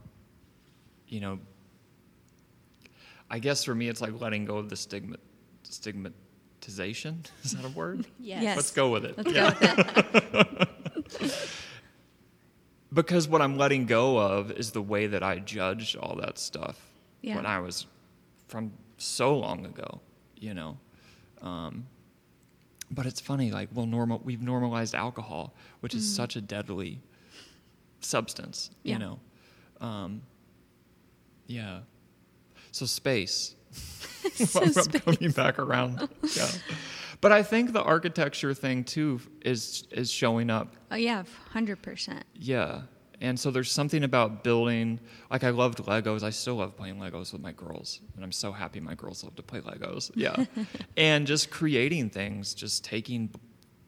[1.09, 1.41] you know,
[3.29, 5.17] I guess for me, it's like letting go of the stigma,
[5.65, 7.25] stigmatization.
[7.43, 8.07] Is that a word?
[8.21, 8.43] Yes.
[8.45, 8.57] Yes.
[8.57, 9.17] Let's go with it.
[9.17, 9.51] Let's yeah.
[9.51, 9.77] go
[10.15, 11.51] with it.
[12.93, 16.86] because what I'm letting go of is the way that I judged all that stuff
[17.27, 17.37] Yeah.
[17.37, 17.87] when I was
[18.49, 20.01] from so long ago,
[20.37, 20.79] you know.
[21.43, 21.87] Um,
[22.91, 27.01] but it's funny, like well, normal we've normalized alcohol, which is such a deadly
[28.01, 28.89] substance, Mm-hmm.
[28.89, 28.93] Yeah.
[28.95, 29.19] you know.
[29.81, 30.23] Um,
[31.47, 31.81] yeah.
[32.73, 33.55] So space.
[34.35, 35.03] So I'm space.
[35.03, 36.09] coming back around.
[36.37, 36.49] Yeah.
[37.21, 41.23] But I think the architecture thing too is is showing up oh yeah
[41.55, 42.83] 100% yeah.
[43.21, 45.01] And so there's something about building,
[45.31, 46.23] like I loved Legos.
[46.23, 48.01] I still love playing Legos with my girls.
[48.15, 50.11] And I'm so happy my girls love to play Legos.
[50.15, 50.45] Yeah.
[50.97, 53.31] and just creating things, just taking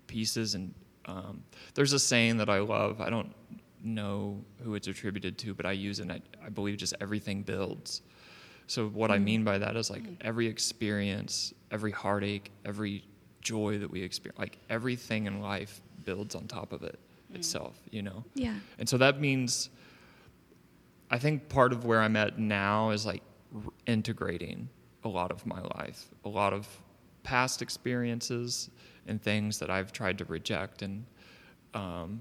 [0.06, 0.54] pieces.
[0.54, 0.74] And
[1.06, 1.42] um,
[1.74, 3.00] there's a saying that I love.
[3.00, 3.34] I don't
[3.82, 6.02] know who it's attributed to, but I use it.
[6.02, 8.02] And I, I believe just everything builds.
[8.66, 13.02] So what I mean by that is like every experience, every heartache, every
[13.40, 16.98] joy that we experience, like everything in life builds on top of it.
[17.34, 18.24] Itself, you know.
[18.34, 18.54] Yeah.
[18.78, 19.70] And so that means
[21.10, 23.22] I think part of where I'm at now is like
[23.86, 24.68] integrating
[25.04, 26.66] a lot of my life, a lot of
[27.22, 28.70] past experiences
[29.06, 31.04] and things that I've tried to reject and
[31.74, 32.20] um,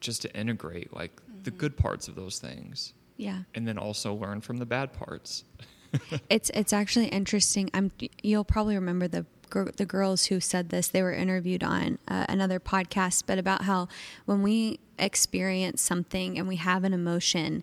[0.00, 3.42] just to integrate like the good parts of those things Yeah.
[3.54, 5.44] and then also learn from the bad parts.
[6.30, 7.70] it's it's actually interesting.
[7.74, 10.88] I'm you'll probably remember the gir- the girls who said this.
[10.88, 13.88] They were interviewed on uh, another podcast, but about how
[14.24, 17.62] when we experience something and we have an emotion,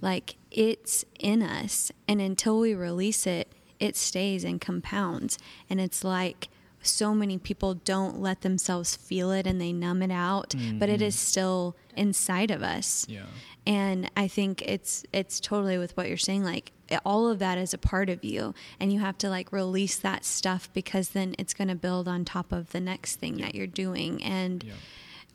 [0.00, 3.46] like it's in us, and until we release it,
[3.78, 5.38] it stays and compounds,
[5.70, 6.48] and it's like.
[6.80, 11.02] So many people don't let themselves feel it and they numb it out, but it
[11.02, 13.26] is still inside of us Yeah.
[13.66, 16.70] and i think it's it's totally with what you're saying like
[17.04, 20.24] all of that is a part of you and you have to like release that
[20.24, 23.66] stuff because then it's going to build on top of the next thing that you're
[23.66, 24.72] doing and Yeah.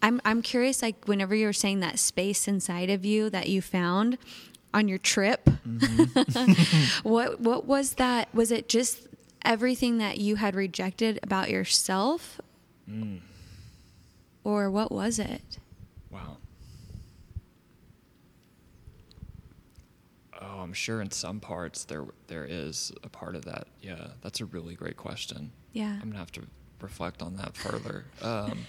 [0.02, 3.62] i'm i'm curious like whenever you were saying that space inside of you that you
[3.62, 4.18] found
[4.74, 5.48] on your trip
[7.04, 9.08] what what was that was it just
[9.46, 12.40] everything that you had rejected about yourself
[12.90, 13.20] Mm.
[14.44, 15.58] or what was it
[16.12, 16.38] Wow.
[20.44, 23.68] Oh, I'm sure in some parts there there is a part of that.
[23.82, 25.52] Yeah, that's a really great question.
[25.72, 26.44] yeah I'm gonna have to
[26.82, 28.06] reflect on that further.
[28.22, 28.60] Um,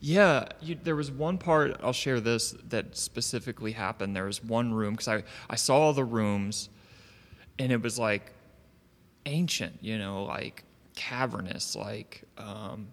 [0.00, 4.14] yeah, you, there was one part I'll share this that specifically happened.
[4.16, 6.68] There was one room because I I saw all the rooms,
[7.58, 8.32] and it was like
[9.26, 10.64] ancient, you know, like
[10.96, 12.88] cavernous, like um,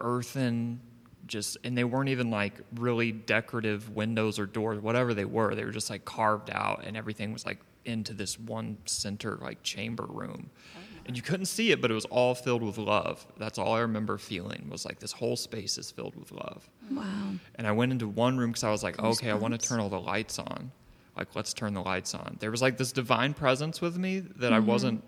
[0.00, 0.80] earthen,
[1.26, 5.54] just and they weren't even like really decorative windows or doors, whatever they were.
[5.54, 9.62] They were just like carved out, and everything was like into this one center like
[9.62, 10.50] chamber room.
[10.76, 13.26] Oh, and you couldn't see it, but it was all filled with love.
[13.36, 16.68] That's all I remember feeling was like this whole space is filled with love.
[16.90, 16.96] Mm.
[16.96, 19.68] wow And I went into one room because I was like, okay, I want to
[19.68, 20.70] turn all the lights on.
[21.16, 22.38] Like, let's turn the lights on.
[22.40, 25.04] There was like this divine presence with me that I wasn't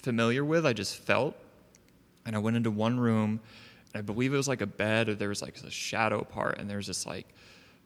[0.00, 0.64] familiar with.
[0.64, 1.36] I just felt.
[2.26, 3.40] And I went into one room,
[3.92, 6.58] and I believe it was like a bed, or there was like a shadow part,
[6.58, 7.26] and there was this like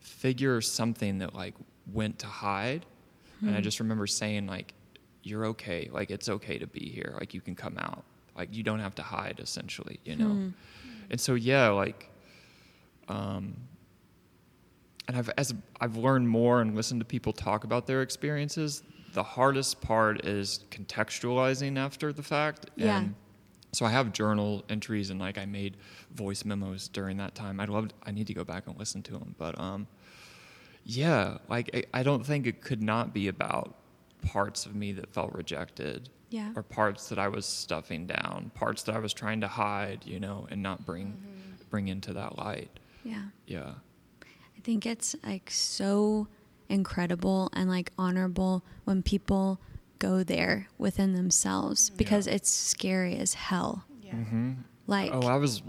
[0.01, 1.55] figure or something that like
[1.93, 2.85] went to hide.
[3.41, 4.75] And I just remember saying, like,
[5.23, 5.89] you're okay.
[5.93, 7.15] Like, it's okay to be here.
[7.19, 8.05] Like, you can come out.
[8.37, 10.53] Like, you don't have to hide, essentially, you know?
[11.11, 12.11] And so, yeah, like,
[13.09, 13.55] um,
[15.09, 18.83] and I've as I've learned more and listened to people talk about their experiences,
[19.15, 22.67] the hardest part is contextualizing after the fact.
[22.77, 22.99] Yeah.
[22.99, 23.15] And
[23.73, 25.79] so I have journal entries and like I made
[26.15, 27.59] voice memos during that time.
[27.59, 29.87] I'd love I need to go back and listen to them, but um,
[30.91, 33.77] yeah, like I, I don't think it could not be about
[34.27, 38.83] parts of me that felt rejected yeah or parts that I was stuffing down, parts
[38.85, 41.15] that I was trying to hide, you know, and not bring
[41.71, 42.71] bring into that light.
[43.05, 43.75] yeah Yeah.
[44.25, 46.27] I think it's like so
[46.69, 49.61] incredible and like honorable when people
[49.99, 53.85] go there within themselves because it's scary as hell.
[54.03, 54.15] Yeah.
[54.15, 54.53] Mm-hmm.
[54.87, 55.63] Like, Oh, I was.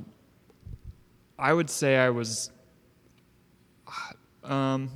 [1.37, 2.51] I would say I was.
[4.43, 4.89] Um,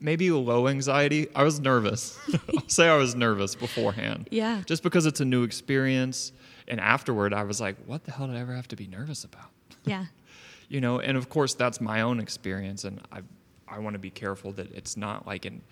[0.00, 1.28] maybe low anxiety.
[1.34, 2.18] I was nervous.
[2.56, 6.32] I'll say I was nervous beforehand, yeah, just because it's a new experience.
[6.68, 9.24] And afterward, I was like, "What the hell did I ever have to be nervous
[9.24, 9.50] about?"
[9.84, 10.06] yeah,
[10.68, 11.00] You know.
[11.00, 13.20] And of course, that's my own experience, and I,
[13.68, 15.62] I want to be careful that it's not like an.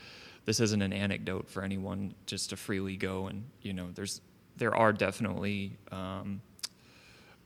[0.45, 3.89] This isn't an anecdote for anyone just to freely go and you know.
[3.95, 4.21] There's
[4.57, 6.41] there are definitely um,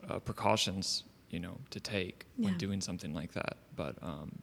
[0.09, 3.57] uh, precautions you know to take when doing something like that.
[3.77, 4.38] But um,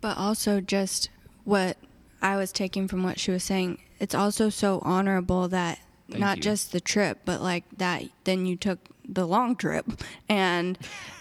[0.00, 1.08] But also, just
[1.44, 1.76] what
[2.22, 5.78] I was taking from what she was saying, it's also so honorable that
[6.10, 6.42] Thank not you.
[6.44, 9.86] just the trip, but like that then you took the long trip
[10.28, 10.78] and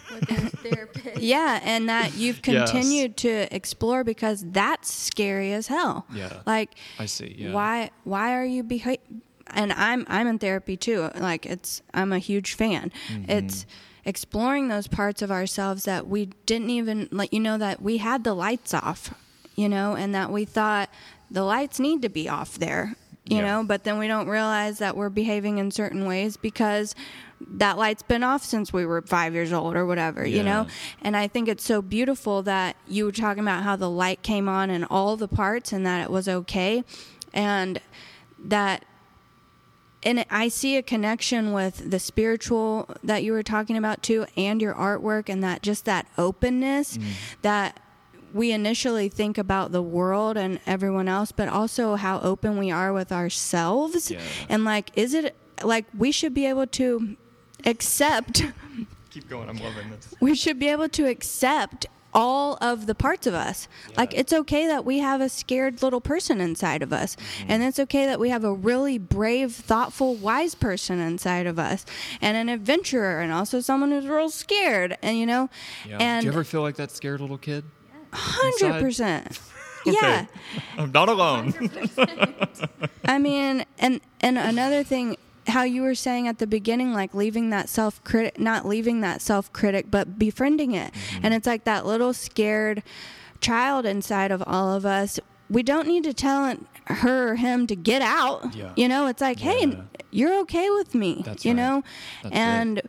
[1.18, 2.72] yeah, and that you've Yes.
[2.72, 6.06] continued to explore because that's scary as hell.
[6.14, 7.36] yeah, Like I see.
[7.38, 7.52] Yeah.
[7.52, 8.98] why why are you beha-
[9.48, 11.10] and I'm I'm in therapy too.
[11.16, 12.92] Like it's I'm a huge fan.
[13.10, 13.32] Mm-hmm.
[13.32, 13.66] It's
[14.08, 18.24] exploring those parts of ourselves that we didn't even like you know that we had
[18.24, 19.14] the lights off,
[19.56, 20.90] you know, and that we thought
[21.30, 22.96] the lights need to be off there,
[23.26, 23.44] you Yeah.
[23.46, 26.96] know, but then we don't realize that we're behaving in certain ways because
[27.56, 30.66] that light's been off since we were 5 years old or whatever, you know.
[31.02, 34.48] And I think it's so beautiful that you were talking about how the light came
[34.50, 36.84] on in all the parts and that it was okay.
[37.34, 37.80] And
[38.40, 38.86] that,
[40.04, 44.62] and I see a connection with the spiritual that you were talking about too, and
[44.62, 47.06] your artwork, and that just that openness mm.
[47.42, 47.80] that
[48.34, 52.94] we initially think about the world and everyone else, but also how open we are
[52.94, 54.12] with ourselves.
[54.12, 54.20] Yeah.
[54.50, 57.18] And like, is it like we should be able to
[57.66, 58.44] accept
[59.10, 59.50] Keep going.
[59.50, 60.14] I'm loving this.
[60.22, 61.88] we should be able to accept
[62.18, 63.68] all of the parts of us.
[63.96, 67.16] Like it's okay that we have a scared little person inside of us.
[67.16, 67.52] Mm-hmm.
[67.52, 71.86] And it's okay that we have a really brave, thoughtful, wise person inside of us.
[72.20, 74.98] And an adventurer and also someone who's real scared.
[75.04, 75.50] And you know,
[75.88, 75.98] Yeah.
[76.00, 77.64] and Do you ever feel like that scared little kid?
[78.12, 79.40] hundred percent.
[79.88, 79.96] Okay.
[80.02, 80.26] Yeah.
[80.78, 81.54] I'm not alone.
[83.06, 85.16] I mean, and and another thing,
[85.58, 89.22] how you were saying at the beginning, like leaving that self critic, not leaving that
[89.22, 91.26] self critic, but befriending it, Mm-hmm.
[91.26, 92.84] and it's like that little scared
[93.42, 95.20] child inside of all of us.
[95.50, 98.54] We don't need to tell her or him to get out.
[98.56, 98.72] Yeah.
[98.76, 99.82] You know, it's like, hey, Yeah.
[100.12, 101.22] you're okay with me.
[101.26, 101.58] That's you right.
[101.58, 101.84] know,
[102.24, 102.40] That's it.
[102.40, 102.82] and.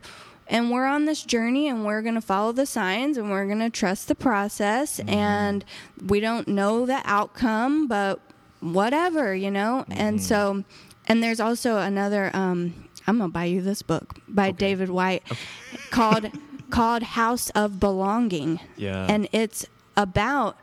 [0.51, 3.59] And we're on this journey and we're going to follow the signs and we're going
[3.59, 4.99] to trust the process.
[4.99, 5.09] Mm-hmm.
[5.09, 5.65] And
[6.07, 8.19] we don't know the outcome, but
[8.59, 9.85] whatever, you know?
[9.87, 10.01] Mm-hmm.
[10.01, 10.63] And so,
[11.09, 15.23] and there's also another, um, I'm going to buy you this book by David Whyte
[15.89, 16.31] called,
[16.69, 18.59] called House of Belonging.
[18.77, 19.07] Yeah.
[19.09, 19.65] And it's
[19.97, 20.57] about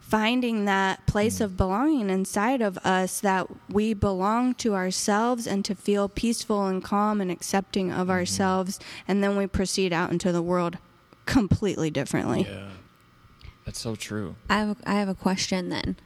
[0.00, 5.74] finding that place of belonging inside of us that we belong to ourselves and to
[5.74, 10.40] feel peaceful and calm and accepting of ourselves and then we proceed out into the
[10.40, 10.78] world
[11.26, 12.68] completely differently yeah.
[13.68, 14.34] That's so true.
[14.48, 15.98] I have a, I have a question then.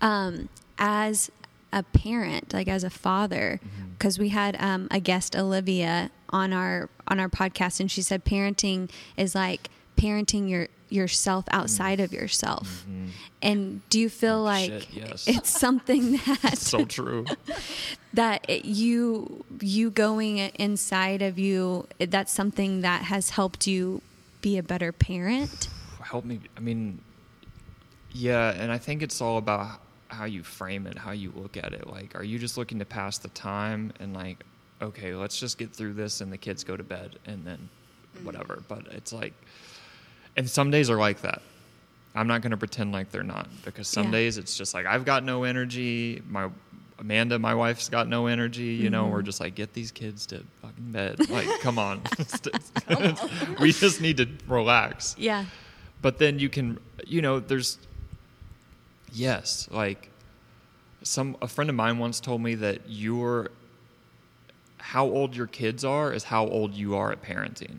[0.00, 1.30] Um, as
[1.74, 3.88] a parent, like as a father, mm-hmm.
[3.98, 8.24] because we had um, a guest Olivia on our on our podcast, and she said
[8.24, 12.04] parenting is like parenting your yourself outside mm.
[12.04, 12.86] of yourself.
[12.88, 13.06] Mm-hmm.
[13.42, 15.24] And do you feel oh, like Shit, yes.
[15.26, 16.12] it's something
[16.42, 17.26] that so true.
[18.14, 24.00] that it, you you going inside of you that's something that has helped you
[24.40, 25.68] be a better parent?
[26.04, 27.00] help me i mean
[28.12, 29.80] yeah and i think it's all about
[30.14, 31.86] how you frame it how you look at it.
[31.88, 34.44] Like are you just looking to pass the time and like
[34.80, 37.68] okay let's just get through this and the kids go to bed and then
[38.14, 38.26] mm-hmm.
[38.26, 38.62] whatever.
[38.68, 39.34] But it's like
[40.36, 41.42] and some days are like that.
[42.16, 44.12] I'm not going to pretend like they're not because some Yeah.
[44.12, 46.22] days it's just like i've got no energy.
[46.28, 46.48] My
[46.98, 49.06] amanda my wife's got no energy you know?
[49.06, 49.26] We're mm-hmm.
[49.26, 51.18] just like get these kids to fucking bed.
[51.28, 52.02] Like come on.
[53.60, 55.16] we just need to relax.
[55.18, 55.44] Yeah.
[56.02, 57.78] but then you can you know there's
[59.14, 60.10] yes like
[61.02, 63.50] some a friend of mine once told me that your
[64.78, 67.76] how old your kids are is how old you are at parenting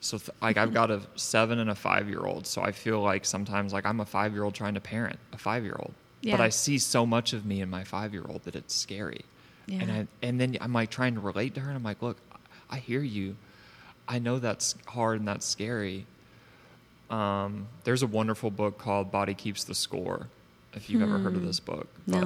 [0.00, 3.00] so th- like i've got a seven and a five year old so i feel
[3.02, 5.92] like sometimes like i'm a five year old trying to parent a five year old
[6.22, 6.36] Yeah.
[6.36, 9.24] but i see so much of me in my five year old that it's scary
[9.68, 9.94] and Yeah.
[9.94, 12.16] I and then I'm like trying to relate to her, and I'm like, look,
[12.68, 13.36] I hear you.
[14.08, 16.06] I know that's hard and that's scary.
[17.08, 20.26] Um, there's a wonderful book called Body Keeps the Score.
[20.74, 21.46] If you've ever heard of Hmm.
[21.46, 22.20] this book, No.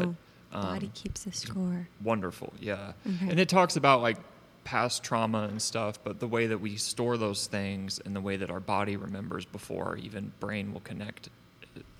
[0.51, 1.89] but Body um, keeps the score.
[2.03, 2.93] wonderful, yeah.
[3.07, 3.29] Okay.
[3.31, 4.19] And it talks about like
[4.65, 8.37] past trauma and stuff, but the way that we store those things and the way
[8.37, 11.29] that our body remembers before our even brain will connect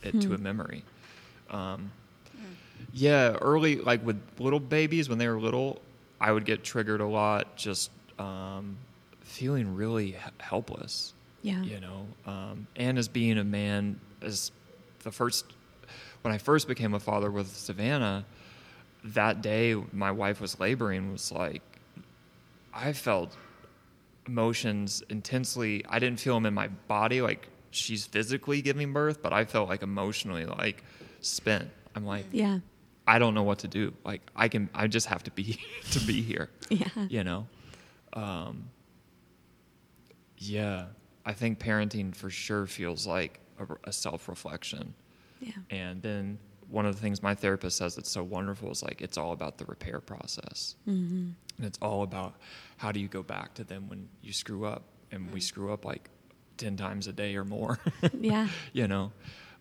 [0.03, 0.85] it to a memory.
[1.51, 1.91] Um,
[2.93, 5.81] yeah, early like with little babies when they were little,
[6.21, 8.77] I would get triggered a lot, just um,
[9.23, 11.13] feeling really h- helpless.
[11.43, 11.63] Yeah.
[11.63, 14.53] You know, um, and as being a man, as
[15.03, 15.45] the first
[16.25, 18.25] when I first became a father with Savannah,
[19.05, 21.61] that day my wife was laboring was like
[22.73, 23.37] I felt
[24.27, 25.85] emotions intensely.
[25.87, 29.69] I didn't feel them in my body like she's physically giving birth, but I felt
[29.69, 30.83] like emotionally like
[31.21, 31.69] spent.
[31.95, 32.61] I'm like Yeah.
[33.07, 33.93] I don't know what to do.
[34.03, 35.59] Like I can I just have to be
[35.91, 36.89] to be here, Yeah.
[37.11, 37.47] you know.
[38.15, 38.71] Um
[40.39, 40.87] yeah,
[41.27, 44.95] I think parenting for sure feels like a, a self-reflection.
[45.45, 45.53] Yeah.
[45.71, 46.39] And then
[46.69, 49.59] one of the things my therapist says that's so wonderful is like it's all about
[49.59, 50.77] the repair process.
[50.89, 51.29] Mm-hmm.
[51.59, 52.35] And it's all about
[52.79, 54.83] how do you go back to them when you screw up?
[55.13, 56.09] And we screw up like
[56.57, 57.79] 10 times a day or more.
[58.19, 58.49] Yeah.
[58.73, 59.13] you know,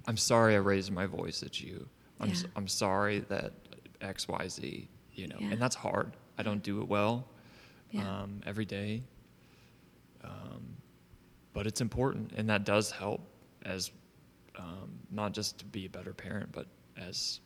[0.07, 1.87] I'm sorry I raised my voice at you.
[2.19, 2.35] I'm, Yeah.
[2.55, 3.53] I'm sorry that
[4.01, 5.51] X, Y, Z, you know, Yeah.
[5.51, 6.13] and that's hard.
[6.37, 7.27] I don't do it well
[7.91, 8.21] Yeah.
[8.21, 9.03] um, every day.
[10.23, 10.77] Um,
[11.53, 13.21] but it's important, and that does help
[13.65, 13.91] as
[14.57, 17.39] um, not just to be a better parent, but as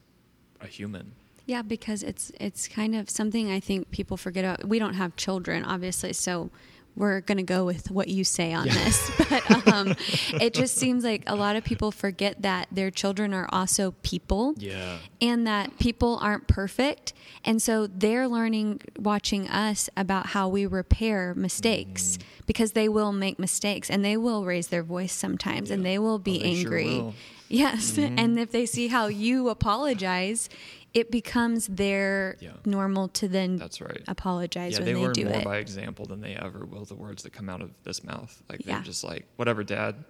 [0.62, 1.12] a human.
[1.46, 4.68] Yeah, because it's it's kind of something I think people forget about.
[4.68, 6.50] We don't have children, obviously, so
[6.96, 8.74] we're gonna go with what you say on Yeah.
[8.74, 9.12] this.
[9.30, 9.96] But um,
[10.42, 14.56] it just seems like a lot of people forget that their children are also people,
[14.58, 14.98] Yeah.
[15.22, 17.14] and that people aren't perfect,
[17.46, 23.38] and so they're learning watching us about how we repair mistakes because they will make
[23.40, 26.78] mistakes and they will raise their voice sometimes and they will Oh, be they sure
[26.78, 27.00] angry.
[27.00, 27.14] will.
[27.50, 27.92] Yes.
[27.94, 28.20] Mm-hmm.
[28.20, 30.50] And if they see how you apologize,
[30.94, 32.52] it becomes their Yeah.
[32.66, 34.02] normal to then That's right.
[34.08, 35.44] apologize Yeah, when they they, learn do more it.
[35.46, 38.42] by example than they ever will the words that come out of this mouth.
[38.50, 38.76] Like Yeah.
[38.76, 40.04] they're just like, whatever, dad.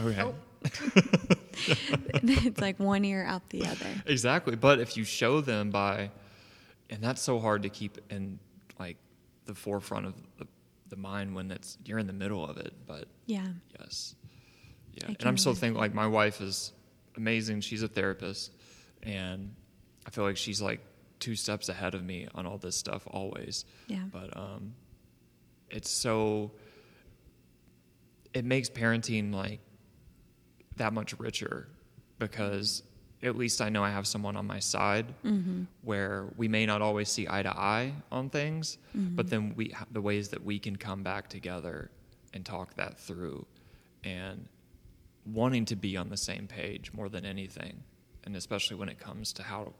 [0.00, 0.22] Okay.
[0.22, 0.34] Oh.
[2.22, 3.86] it's like one ear out the other.
[4.06, 4.56] Exactly.
[4.56, 6.10] But if you show them by,
[6.90, 8.38] and that's so hard to keep in
[8.78, 8.96] like
[9.46, 10.46] the forefront of the,
[10.88, 12.72] the mind when it's you're in the middle of it.
[12.86, 13.46] But Yeah.
[13.78, 14.14] yes,
[14.94, 15.08] yeah.
[15.08, 15.60] And I'm still imagine.
[15.60, 16.72] thinking like my wife is
[17.16, 17.60] amazing.
[17.60, 18.52] She's a therapist,
[19.02, 19.54] and
[20.06, 20.80] I feel like she's like
[21.20, 23.64] two steps ahead of me on all this stuff always.
[23.86, 24.02] Yeah.
[24.12, 24.74] But um,
[25.70, 26.52] it's so
[28.32, 29.60] it makes parenting like
[30.76, 31.68] that much richer
[32.18, 32.82] because
[33.22, 35.06] at least I know I have someone on my side
[35.82, 40.00] where we may not always see eye to eye on things, but then we the
[40.00, 41.90] ways that we can come back together
[42.34, 43.46] and talk that through
[44.02, 44.46] and
[45.26, 47.82] wanting to be on the same page more than anything
[48.24, 49.72] and especially when it comes to how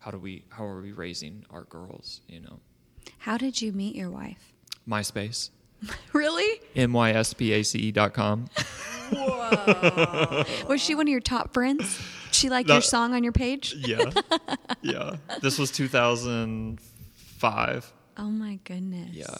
[0.00, 2.60] how do we how are we raising our girls you know
[3.18, 4.52] How did you meet your wife?
[4.88, 5.50] myspace
[6.12, 6.60] Really?
[6.76, 8.46] myspace dot com
[10.68, 12.00] Was she one of your top friends?
[12.30, 12.74] She liked No.
[12.76, 13.74] your song on your page?
[13.76, 14.10] yeah
[14.82, 19.08] yeah this was 2005 Oh my goodness.
[19.12, 19.34] Yeah.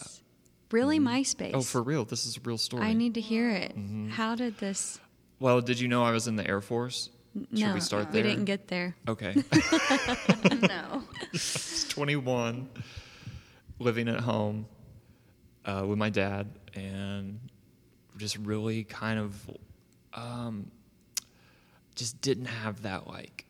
[0.71, 1.07] Really, mm-hmm.
[1.07, 1.51] MySpace?
[1.53, 3.77] oh for real this is a real story I need to hear it.
[3.77, 4.09] Mm-hmm.
[4.09, 4.99] How did this?
[5.43, 7.09] Well did you know i was in the air force
[7.53, 8.95] should we start we there We didn't get there.
[9.07, 9.33] okay
[10.61, 11.03] no.
[11.31, 12.69] was 21,
[13.79, 14.67] living at home
[15.65, 17.39] uh, with my dad, and
[18.17, 19.49] just really kind of
[20.13, 20.69] um,
[21.95, 23.45] just didn't have that like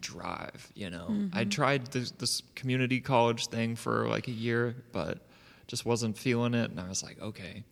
[0.00, 0.70] drive.
[0.74, 5.26] You know, I tried this, this community college thing for like a year, but
[5.68, 7.64] just wasn't feeling it, and I was like, okay.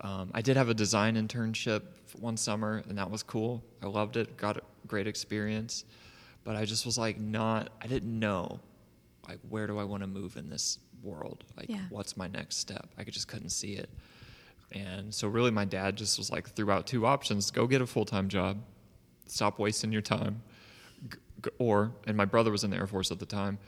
[0.00, 1.82] Um, I did have a design internship
[2.20, 3.62] one summer, and that was cool.
[3.82, 5.84] I loved it, got a great experience,
[6.44, 7.70] but I just was like, not.
[7.82, 8.60] I didn't know
[9.28, 11.44] like where do I want to move in this world?
[11.56, 11.82] Like Yeah.
[11.90, 12.88] what's my next step?
[12.96, 13.90] I just couldn't see it.
[14.72, 17.50] And so really my dad just was like threw out two options.
[17.50, 18.58] Go get a full-time job.
[19.26, 20.42] Stop wasting your time.
[21.10, 23.58] G- or and my brother was in the Air Force at the time.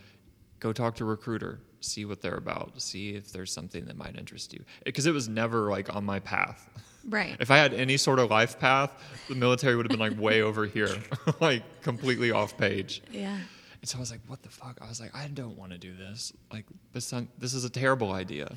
[0.61, 4.17] Go talk to a recruiter, see what they're about, see if there's something that might
[4.17, 4.65] interest you.
[4.85, 6.69] Because it was never like on my path.
[7.09, 7.37] Right.
[7.41, 8.91] If I had any sort of life path,
[9.29, 10.97] the military would have been like way over here,
[11.41, 13.03] like completely off page.
[13.11, 13.39] yeah.
[13.81, 14.79] And so I was like, what the fuck?
[14.83, 16.35] I was like, I don't want to do this.
[16.53, 18.55] Like, this, this is a terrible idea.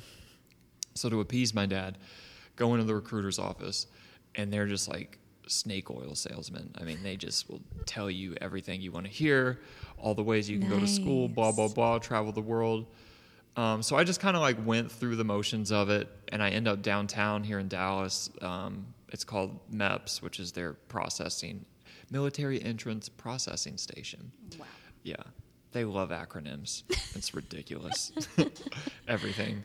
[0.92, 1.96] So to appease my dad,
[2.56, 3.86] go into the recruiter's office,
[4.34, 6.70] and they're just like snake oil salesmen.
[6.78, 9.60] I mean, they just will tell you everything you want to hear,
[9.98, 12.86] all the ways you can go to school, blah, blah, blah, travel the world.
[13.56, 16.50] Um, so I just kind of like went through the motions of it, and I
[16.50, 18.30] end up downtown here in Dallas.
[18.42, 21.64] Um, it's called MEPS, which is their processing,
[22.10, 24.32] military entrance processing station.
[24.58, 24.66] Wow.
[25.04, 25.22] Yeah,
[25.72, 26.82] they love acronyms.
[27.14, 28.12] It's ridiculous.
[29.08, 29.62] Everything.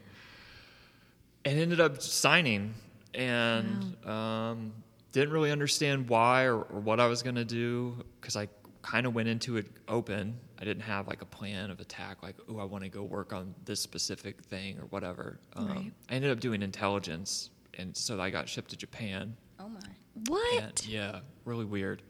[1.45, 2.73] And ended up signing
[3.15, 4.73] and um,
[5.11, 8.49] didn't really understand why or, or what I was going to do because I
[8.81, 10.37] kind of went into it open.
[10.61, 13.31] I didn't have like a plan of attack, like, oh, I want to go work
[13.31, 15.39] on this specific thing or whatever.
[15.55, 15.91] Um, Right.
[16.09, 17.49] I ended up doing intelligence.
[17.77, 19.37] And so I got shipped to Japan.
[19.57, 19.79] Oh my.
[20.27, 20.63] What?
[20.63, 22.01] And, yeah, really weird.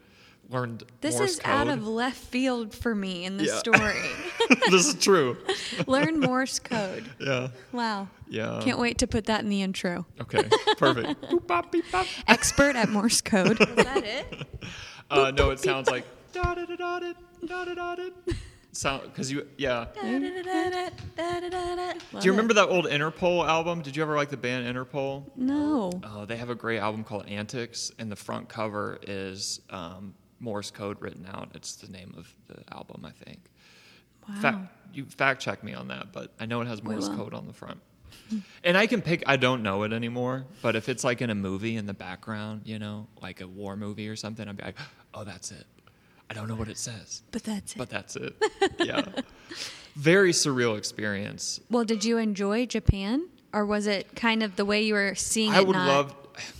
[0.48, 3.58] Learned this Morse is out of left field for me in the Yeah.
[3.58, 4.00] story.
[4.70, 5.36] this is true.
[5.86, 7.08] Learn Morse code.
[7.20, 7.48] Yeah.
[7.70, 8.08] Wow.
[8.28, 8.58] Yeah.
[8.64, 10.06] Can't wait to put that in the intro.
[10.20, 10.48] Okay.
[10.76, 11.20] Perfect.
[11.30, 12.06] Boop, bop, beep, bop.
[12.26, 13.60] Expert at Morse code.
[13.60, 14.46] Is that it?
[15.08, 17.12] Uh, no, it sounds like da da da da
[17.46, 18.08] da da da da.
[18.72, 19.86] Because you yeah.
[19.96, 20.06] Do
[22.22, 23.82] you remember that old Interpol album?
[23.82, 25.24] Did you ever like the band Interpol?
[25.36, 25.90] No.
[26.04, 30.70] Oh, they have a great album called Antics, and the front cover is um, Morse
[30.70, 31.50] code written out.
[31.54, 33.40] It's the name of the album, I think.
[34.28, 34.40] Wow.
[34.40, 34.58] Fact,
[34.94, 37.52] you fact check me on that, but I know it has Morse code on the
[37.52, 37.80] front.
[38.64, 39.24] and I can pick.
[39.26, 42.62] I don't know it anymore, but if it's like in a movie in the background,
[42.64, 44.78] you know, like a war movie or something, I'd be like,
[45.12, 45.64] oh, that's it.
[46.30, 47.78] I don't know what it says, But that's it.
[47.78, 48.34] but that's it.
[48.78, 49.04] yeah,
[49.96, 51.60] very surreal experience.
[51.70, 53.28] well, did you enjoy Japan?
[53.52, 55.58] Or was it kind of the way you were seeing I it?
[55.58, 56.14] I would not- love,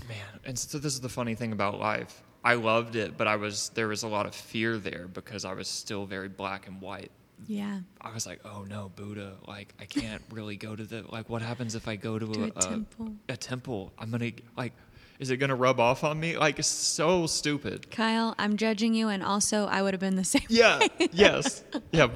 [0.08, 0.40] man.
[0.44, 2.20] And so this is the funny thing about life.
[2.42, 5.52] I loved it, but I was there was a lot of fear there because I
[5.52, 7.12] was still very black and white.
[7.46, 7.80] Yeah.
[8.00, 11.28] I was like, oh no, Buddha, like I can't really go to the like.
[11.30, 13.12] What happens if I go to, To a, a temple.
[13.28, 13.92] A temple.
[13.98, 14.72] I'm gonna like,
[15.20, 16.36] is it gonna rub off on me?
[16.38, 17.90] Like so stupid.
[17.90, 20.46] Kyle, I'm judging you, and also I would have been the same.
[20.48, 20.80] Yeah.
[21.12, 21.62] yes.
[21.92, 22.08] Yeah.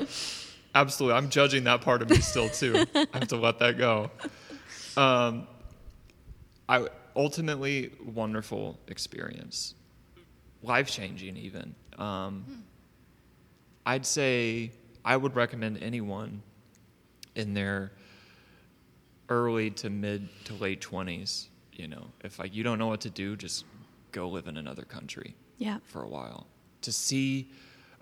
[0.74, 1.16] Absolutely.
[1.16, 2.86] I'm judging that part of me still too.
[2.94, 4.11] I have to let that go.
[4.96, 5.46] Um,
[6.68, 9.74] I ultimately wonderful experience,
[10.62, 11.74] life changing even.
[11.98, 12.64] Um,
[13.86, 14.72] I'd say
[15.05, 16.42] I would recommend anyone
[17.34, 17.92] in their
[19.28, 21.50] early to mid to late twenties.
[21.75, 23.64] You know, if like you don't know what to do, just
[24.12, 25.79] go live in another country Yeah.
[25.85, 26.47] for a while
[26.83, 27.51] to see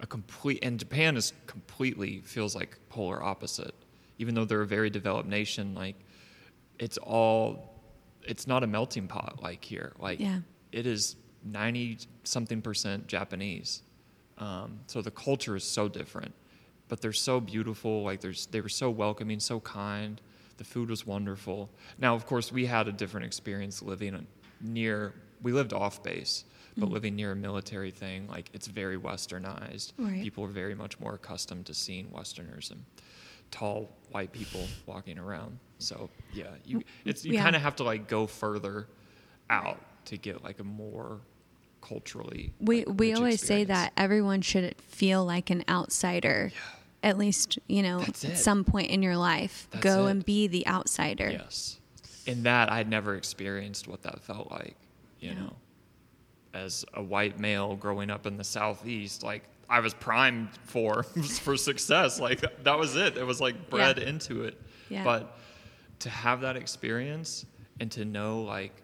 [0.01, 3.75] a complete and Japan is completely feels like polar opposite.
[4.19, 5.97] Even though they're a very developed nation, like
[6.79, 7.71] it's all
[8.23, 9.93] it's not a melting pot like here.
[9.99, 10.41] Like Yeah.
[10.71, 13.83] it is ninety something percent Japanese.
[14.39, 16.35] Um, so the culture is so different,
[16.89, 18.03] but they're so beautiful.
[18.03, 20.21] Like there's they were so welcoming, so kind.
[20.63, 21.71] The food was wonderful.
[21.99, 24.29] Now, of course, we had a different experience living
[24.61, 25.13] near.
[25.43, 26.45] We lived off base,
[26.77, 26.93] but mm.
[26.93, 29.93] living near a military thing, like it's very westernized.
[29.99, 30.23] Right.
[30.23, 32.85] People are very much more accustomed to seeing Westerners and
[33.51, 35.59] tall white people walking around.
[35.79, 37.43] So yeah, you it's you Yeah.
[37.43, 38.87] kind of have to like go further
[39.51, 41.19] out to get like a more
[41.81, 42.53] culturally.
[42.61, 46.53] We like, we always say that everyone should feel like an outsider.
[47.03, 50.11] At least, you know, at some point in your life, That's go it.
[50.13, 51.31] and be the outsider.
[51.31, 51.81] Yes.
[52.27, 54.77] In that, I'd never experienced what that felt like,
[55.21, 55.35] you Yeah.
[55.41, 55.57] know.
[56.55, 61.03] As a white male growing up in the Southeast, like, I was primed for
[61.43, 62.21] for success.
[62.21, 63.17] Like that was it.
[63.17, 64.05] It was like bred Yeah.
[64.09, 64.61] into it.
[64.91, 65.03] Yeah.
[65.03, 65.37] But
[66.01, 67.47] to have that experience
[67.81, 68.75] and to know like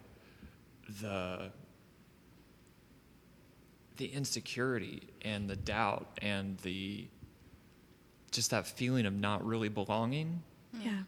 [1.02, 1.50] the
[3.98, 7.06] the insecurity and the doubt and the
[8.30, 10.42] just that feeling of not really belonging
[10.82, 11.02] Yeah.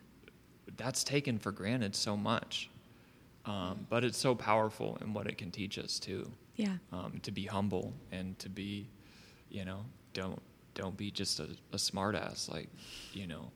[0.77, 2.71] that's taken for granted so much.
[3.47, 6.31] Um, but it's so powerful in what it can teach us too.
[6.57, 6.77] Yeah.
[6.93, 8.89] Um, to be humble and to be,
[9.51, 10.41] you know, don't
[10.75, 12.68] don't be just a, a smart ass, like,
[13.12, 13.51] you know.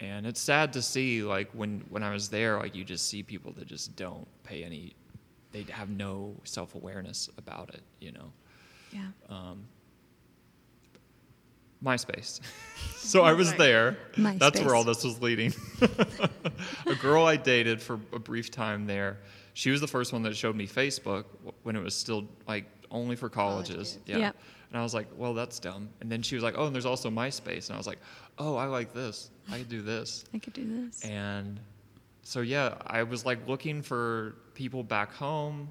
[0.00, 3.22] And it's sad to see like when when I was there, like you just see
[3.22, 4.94] people that just don't pay any
[5.52, 8.30] they have no self awareness about it, you know.
[8.92, 9.08] Yeah.
[9.28, 9.64] Um,
[11.84, 12.40] MySpace.
[12.96, 13.96] so I was there.
[14.16, 15.54] That's where all this was leading.
[16.86, 19.18] a girl I dated for a brief time there.
[19.54, 21.24] She was the first one that showed me Facebook
[21.62, 23.76] when it was still like only for colleges.
[23.76, 23.98] kids.
[24.06, 24.18] Yeah.
[24.18, 24.36] Yep.
[24.70, 25.88] And I was like, well, that's dumb.
[26.00, 27.68] And then she was like, oh, and there's also MySpace.
[27.68, 27.98] And I was like,
[28.38, 29.30] oh, I like this.
[29.50, 30.24] I could do this.
[30.34, 31.04] I could do this.
[31.04, 31.58] And
[32.22, 35.70] so yeah, I was like looking for people back home,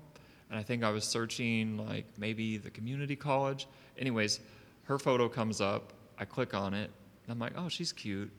[0.50, 3.68] and I think I was searching like maybe the community college.
[4.00, 4.40] Anyways,
[4.86, 5.94] her photo comes up.
[6.20, 6.90] I click on it,
[7.26, 8.30] and I'm like, oh, she's cute.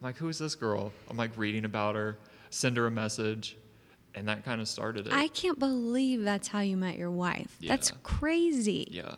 [0.00, 0.92] I'm like, who's this girl?
[1.10, 2.18] I'm like reading about her,
[2.50, 3.56] send her a message,
[4.14, 5.12] and that kind of started it.
[5.12, 7.56] I can't believe that's how you met your wife.
[7.66, 8.88] That's crazy.
[8.90, 9.16] yeah.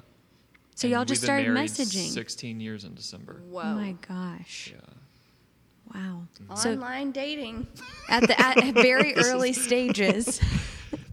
[0.74, 2.08] So And y'all we've just been started messaging.
[2.10, 3.40] 16 years in December.
[3.48, 3.62] Whoa.
[3.64, 4.74] Oh my gosh.
[4.74, 4.80] Yeah.
[5.94, 6.22] Wow.
[6.42, 6.54] Mm-hmm.
[6.56, 7.66] So Online dating.
[8.10, 10.38] at the at very early stages.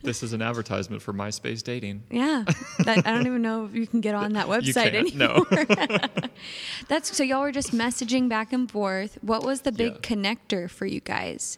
[0.03, 2.03] This is an advertisement for MySpace dating.
[2.11, 2.43] Yeah.
[2.83, 5.45] That, I don't even know if you can get on that website anymore.
[5.69, 6.27] No.
[6.89, 9.17] That's so y'all were just messaging back and forth.
[9.21, 9.99] What was the big Yeah.
[9.99, 11.57] connector for you guys?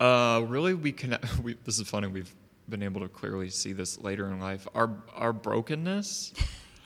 [0.00, 1.38] Uh, really, we connect.
[1.42, 2.08] We, this is funny.
[2.08, 2.34] We've
[2.68, 4.66] been able to clearly see this later in life.
[4.74, 6.32] Our our brokenness.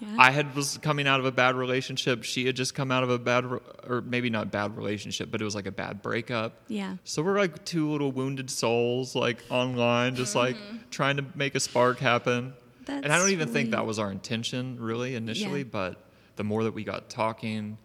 [0.03, 0.17] Yeah.
[0.19, 2.25] I had was coming out of a bad relationship.
[2.25, 5.41] She had just come out of a bad, re- or maybe not bad relationship, but
[5.41, 6.55] it was like a bad breakup.
[6.67, 6.97] Yeah.
[7.05, 10.57] So we're like two little wounded souls, like online, just like
[10.91, 12.53] trying to make a spark happen.
[12.85, 15.61] That's and I don't even think that was our intention, really, initially.
[15.61, 15.69] Yeah.
[15.71, 17.79] But the more that we got talking,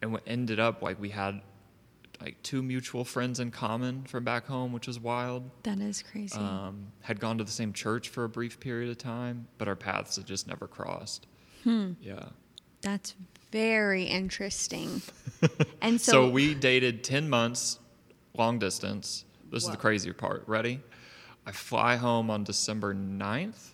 [0.00, 1.42] and what ended up like we had
[2.20, 5.50] like two mutual friends in common from back home, which was wild.
[5.64, 6.38] That is crazy.
[6.38, 9.76] Um, had gone to the same church for a brief period of time, but our
[9.76, 11.26] paths had just never crossed.
[11.64, 11.92] Hmm.
[12.00, 12.26] Yeah.
[12.82, 13.14] That's
[13.50, 15.02] very interesting.
[15.82, 17.78] and So, so, we dated 10 months
[18.36, 19.24] long distance.
[19.50, 20.44] This is the crazy part.
[20.46, 20.80] Ready?
[21.46, 23.70] I fly home on December 9th.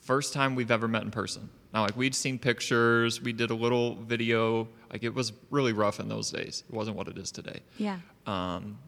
[0.00, 1.50] First time we've ever met in person.
[1.72, 4.66] Now, like, we'd seen pictures, we did a little video.
[4.90, 6.64] Like, it was really rough in those days.
[6.68, 7.60] It wasn't what it is today.
[7.78, 7.98] yeah.
[8.26, 8.78] Um,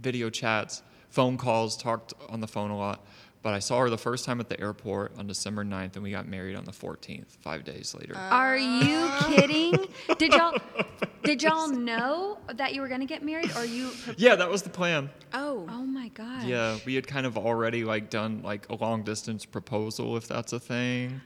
[0.00, 3.06] video chats, phone calls, talked on the phone a lot.
[3.42, 6.12] But I saw her the first time at the airport on December 9th, and we
[6.12, 8.16] got married on the 14th, five days later.
[8.16, 9.34] Are you oh.
[9.34, 9.86] kidding?
[10.16, 10.56] Did y'all
[11.24, 13.90] did y'all know that you were gonna get married, or you?
[14.16, 15.10] yeah, that was the plan.
[15.34, 15.66] Oh.
[15.68, 16.44] Oh my god.
[16.44, 20.52] Yeah, we had kind of already like done like a long distance proposal, if that's
[20.52, 21.20] a thing.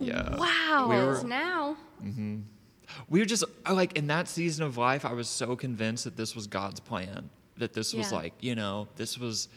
[0.00, 0.36] Yeah.
[0.36, 0.86] Wow.
[0.88, 1.76] We It were- is now.
[2.02, 2.38] Mm-hmm.
[3.08, 6.34] We were just like in that season of life, I was so convinced that this
[6.34, 7.30] was God's plan.
[7.58, 9.56] That this was like, you know, this was th-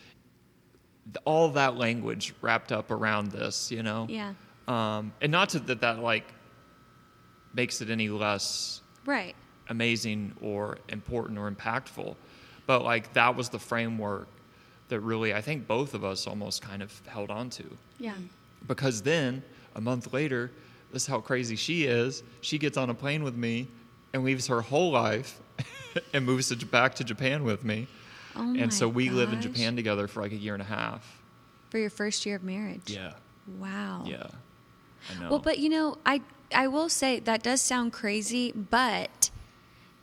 [1.26, 4.06] all that language wrapped up around this, you know?
[4.10, 4.34] Yeah.
[4.68, 6.26] Um, and not to, that that like
[7.54, 9.36] makes it any less Right.
[9.70, 12.16] amazing or important or impactful.
[12.68, 14.28] But like that was the framework
[14.90, 17.64] that really I think both of us almost kind of held on to.
[18.00, 18.14] Yeah.
[18.68, 19.42] Because then
[19.76, 20.52] a month later,
[20.92, 22.24] this is how crazy she is.
[22.42, 23.68] She gets on a plane with me
[24.14, 25.40] and leaves her whole life
[26.14, 27.88] and moves to, back to Japan with me.
[28.40, 29.42] Oh and so we live in.
[29.42, 31.22] Japan together for like a year and a half.
[31.70, 32.90] for your first year of marriage.
[32.90, 33.14] Yeah.
[33.60, 34.04] Wow.
[34.06, 34.28] Yeah.
[35.10, 35.30] I know.
[35.30, 36.22] Well, but you know, I
[36.54, 39.30] I will say that does sound crazy, but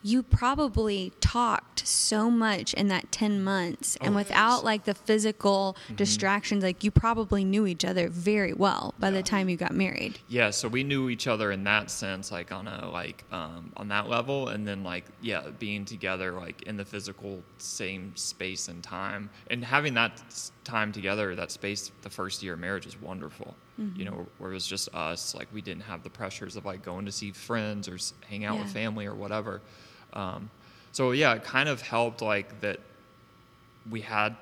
[0.06, 5.76] you probably talked so much in that 10 months and Oh, without like the physical
[5.86, 5.94] Mm-hmm.
[5.96, 10.18] distractions like you probably knew each other very well by the time you got married.
[10.28, 13.88] yeah, so we knew each other in that sense, like on a like um, on
[13.88, 18.82] that level, and then like yeah, being together like in the physical same space and
[18.82, 20.22] time, and having that
[20.64, 23.54] time together, that space, the first year of marriage is wonderful.
[23.80, 23.98] Mm-hmm.
[23.98, 26.82] You know, where it was just us, like we didn't have the pressures of like
[26.82, 27.98] going to see friends or
[28.28, 29.60] hang out with family or whatever.
[30.16, 30.50] Um,
[30.92, 32.80] so yeah, it kind of helped like that
[33.90, 34.34] we had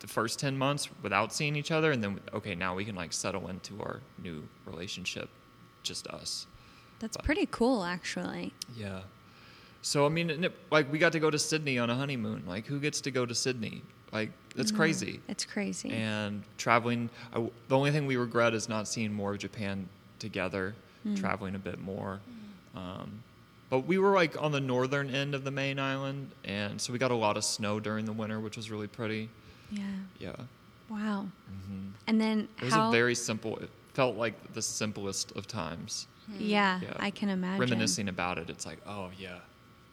[0.00, 3.12] the first 10 months without seeing each other and then okay now we can like
[3.12, 5.28] settle into our new relationship
[5.82, 6.46] just us.
[6.98, 8.52] That's pretty cool actually.
[8.76, 9.02] yeah.
[9.82, 12.42] So i mean it, like we got to go to sydney on a honeymoon.
[12.46, 13.82] Like who gets to go to sydney?
[14.12, 15.20] Like that's crazy.
[15.28, 15.90] It's crazy.
[15.90, 19.88] and traveling I the only thing we regret is not seeing more of japan
[20.18, 20.74] together
[21.14, 22.20] traveling a bit more.
[22.74, 23.22] Um,
[23.70, 26.98] but we were like on the northern end of the main island and so we
[26.98, 29.28] got a lot of snow during the winter which was really pretty
[29.70, 29.82] yeah.
[30.18, 30.36] yeah
[30.88, 31.26] Wow.
[31.48, 33.56] hmm And then It was how a very simple.
[33.58, 36.06] It felt like the simplest of times.
[36.38, 36.92] yeah, Yeah.
[37.00, 37.60] I can imagine.
[37.60, 39.38] Reminiscing about it, it's like, oh yeah,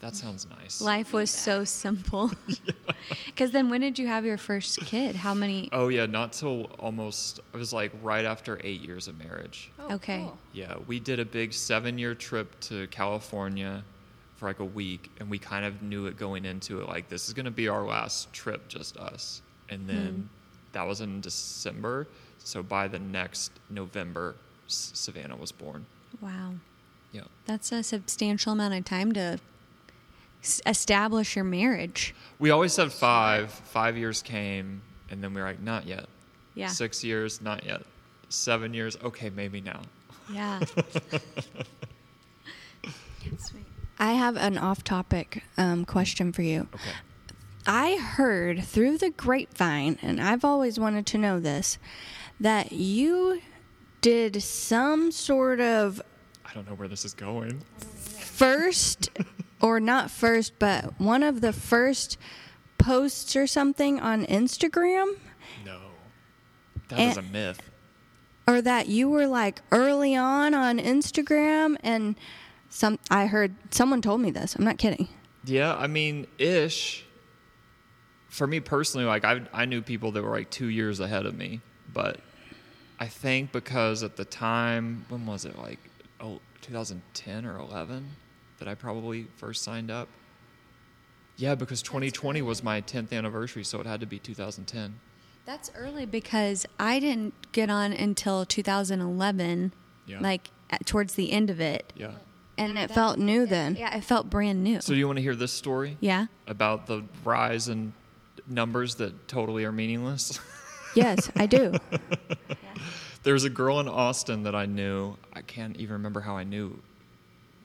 [0.04, 0.82] that sounds nice.
[0.82, 2.30] Life was so simple.
[3.38, 5.16] Cuz then when did you have your first kid?
[5.16, 7.40] How many oh yeah, not till almost.
[7.54, 9.72] It was like right after eight years of marriage.
[9.80, 10.20] Oh, Okay.
[10.20, 10.38] cool.
[10.52, 13.84] Yeah, we did a big seven-year trip to California
[14.36, 16.90] for like a week, and we kind of knew it going into it.
[16.90, 19.42] Like this is going to be our last trip, just us.
[19.70, 19.88] And hmm.
[19.88, 20.30] then
[20.74, 22.08] that was in December.
[22.40, 24.36] So by the next November,
[24.68, 25.86] S- Savannah was born.
[26.20, 26.56] Wow.
[27.14, 27.22] Yeah.
[27.46, 29.40] That's a substantial amount of time to
[30.44, 32.14] s- establish your marriage.
[32.40, 33.52] We always said five.
[33.52, 36.06] Five years came, and then we were like, not yet.
[36.56, 36.68] Yeah.
[36.68, 37.82] Six years, not yet.
[38.30, 39.82] Seven years, okay, maybe now.
[40.32, 40.60] Yeah.
[43.38, 43.64] Sweet.
[44.00, 46.68] I have an off-topic um, question for you.
[46.74, 46.92] Okay.
[47.66, 51.78] I heard through the grapevine, and I've always wanted to know this,
[52.40, 53.42] that you
[54.02, 56.02] did some sort of
[56.46, 57.62] I don't know where this is going.
[57.78, 59.10] first,
[59.64, 62.18] or not first, but one of the first
[62.78, 65.16] posts or something on Instagram,
[65.66, 65.80] No.
[66.90, 67.22] that is Eh.
[67.22, 67.62] a myth.
[68.46, 72.16] or that you were like early on on Instagram, and
[72.70, 74.56] some I heard someone told me this.
[74.56, 75.08] I'm not kidding.
[75.46, 77.06] Yeah, I mean, ish.
[78.28, 81.36] For me personally, like I, I knew people that were like two years ahead of
[81.38, 81.62] me,
[81.94, 82.20] but
[83.00, 85.58] I think because at the time, when was it?
[85.58, 85.80] Like,
[86.20, 88.08] oh, 2010 or 11
[88.64, 90.08] that I probably first signed up.
[91.36, 95.00] Yeah, because 2020 was my 10th anniversary, so it had to be 2010.
[95.46, 99.74] That's early because I didn't get on until 2011,
[100.06, 100.20] Yeah.
[100.22, 101.92] like at, towards the end of it.
[101.98, 102.12] Yeah.
[102.58, 103.76] And it felt new then.
[103.76, 104.80] Yeah, it felt brand new.
[104.80, 106.28] So do you want to hear this story yeah.
[106.48, 107.92] about the rise in
[108.48, 110.40] numbers that totally are meaningless?
[110.96, 111.74] Yes, I do.
[113.24, 115.18] There's a girl in Austin that I knew.
[115.34, 116.80] I can't even remember how I knew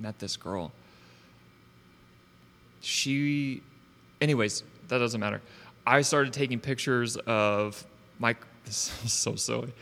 [0.00, 0.72] met this girl.
[2.88, 3.62] She
[4.22, 5.42] anyways, that doesn't matter.
[5.86, 7.86] I started taking pictures of
[8.18, 8.34] my
[8.64, 9.74] this is so silly.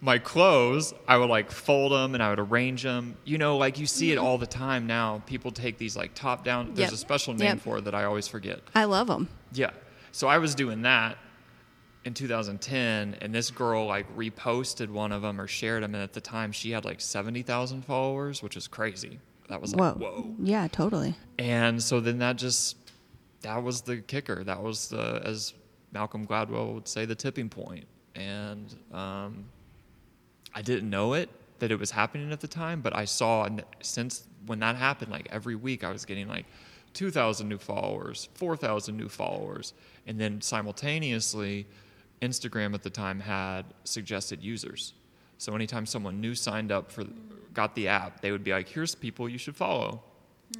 [0.00, 3.16] My clothes, I would like fold them and I would arrange them.
[3.24, 4.24] You know, like you see it mm-hmm.
[4.24, 5.22] all the time now.
[5.26, 6.74] People take these like top down.
[6.74, 6.92] There's Yep.
[6.92, 7.60] a special name Yep.
[7.60, 8.60] for it that I always forget.
[8.76, 9.28] I love them.
[9.52, 9.70] Yeah.
[10.12, 11.18] So I was doing that
[12.04, 16.12] in 2010, and this girl like reposted one of them or shared them, and at
[16.12, 19.18] the time she had like 70,000 followers, which is crazy.
[19.52, 20.12] That was like Whoa.
[20.12, 20.34] whoa.
[20.40, 21.14] Yeah, totally.
[21.38, 22.78] And so then that just
[23.42, 24.42] that was the kicker.
[24.42, 25.52] That was the as
[25.92, 27.84] Malcolm Gladwell would say the tipping point.
[28.14, 29.44] And um,
[30.54, 31.28] I didn't know it
[31.58, 35.12] that it was happening at the time, but I saw and since when that happened,
[35.12, 36.46] like every week I was getting like
[36.94, 39.74] 2,000 new followers, 4,000 new followers,
[40.06, 41.66] and then simultaneously,
[42.22, 44.94] Instagram at the time had suggested users.
[45.42, 47.02] So anytime someone new signed up for,
[47.52, 50.00] got the app, they would be like, "Here's people you should follow."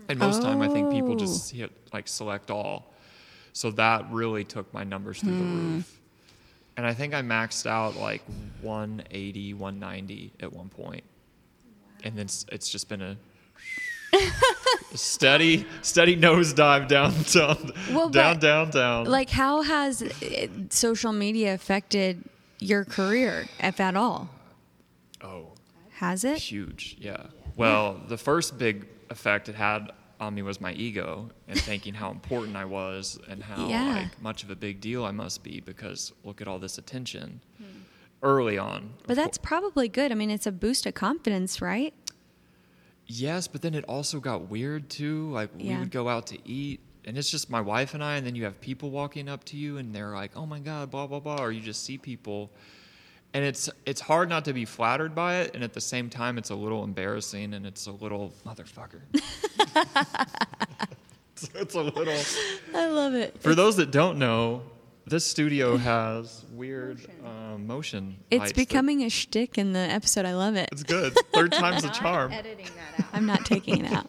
[0.09, 1.57] And most time, I think people just oh.
[1.57, 2.93] hit like select all.
[3.53, 5.75] So that really took my numbers through the hmm.
[5.77, 6.01] roof.
[6.77, 8.23] And I think I maxed out like
[8.63, 11.05] 180, 190 at one point.
[12.03, 13.17] And then it's, it's just been a
[14.97, 19.05] steady, steady nosedive down, down, Well, down, down, down.
[19.05, 22.25] Like, how has eh, social media affected
[22.59, 24.29] your career, if at all?
[25.23, 25.53] Oh,
[25.95, 26.39] Has it?
[26.39, 27.27] huge, yeah.
[27.57, 32.11] Well, the first big effect it had on me was my ego and thinking how
[32.11, 33.93] important I was and how Yeah.
[34.05, 37.41] like much of a big deal I must be because look at all this attention.
[37.59, 37.65] Hmm.
[38.25, 38.95] early on.
[39.09, 40.13] But that's probably good.
[40.13, 41.93] I mean, it's a boost of confidence, right?
[43.09, 45.29] Yes, but then it also got weird too.
[45.33, 45.81] Like we Yeah.
[45.81, 48.45] would go out to eat, and it's just my wife and I, and then you
[48.45, 51.43] have people walking up to you, and they're like, "Oh my god," blah blah blah,
[51.43, 52.53] or you just see people,
[53.35, 56.39] and it's it's hard not to be flattered by it, and at the same time,
[56.39, 59.01] it's a little embarrassing, and it's a little motherfucker.
[61.37, 62.19] it's, it's a little.
[62.75, 63.41] I love it.
[63.41, 64.63] For those that don't know,
[65.07, 68.17] this studio has weird um, motion.
[68.31, 70.27] It's lights that- becoming a shtick in the episode.
[70.27, 70.69] I love it.
[70.73, 71.15] It's good.
[71.33, 72.33] Third time's a charm.
[72.33, 73.11] editing that out.
[73.13, 74.09] I'm not taking it out.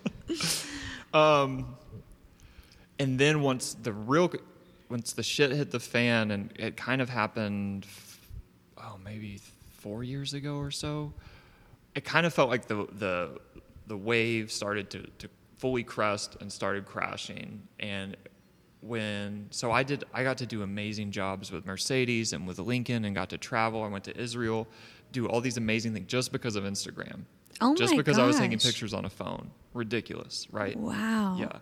[1.13, 1.75] Um,
[2.99, 4.31] and then once the real,
[4.89, 7.85] once the shit hit the fan, and it kind of happened,
[8.83, 9.39] oh, maybe
[9.77, 11.13] four years ago or so.
[11.95, 13.39] It kind of felt like the the
[13.87, 17.67] the wave started to to fully crest and started crashing.
[17.79, 18.17] And
[18.81, 23.05] when so I did, I got to do amazing jobs with Mercedes and with Lincoln,
[23.05, 23.83] and got to travel.
[23.83, 24.67] I went to Israel,
[25.11, 27.21] do all these amazing things just because of Instagram.
[27.61, 29.51] Oh just because I was taking pictures on a phone.
[29.73, 30.75] Ridiculous, right?
[30.75, 31.37] Wow.
[31.39, 31.59] Yeah.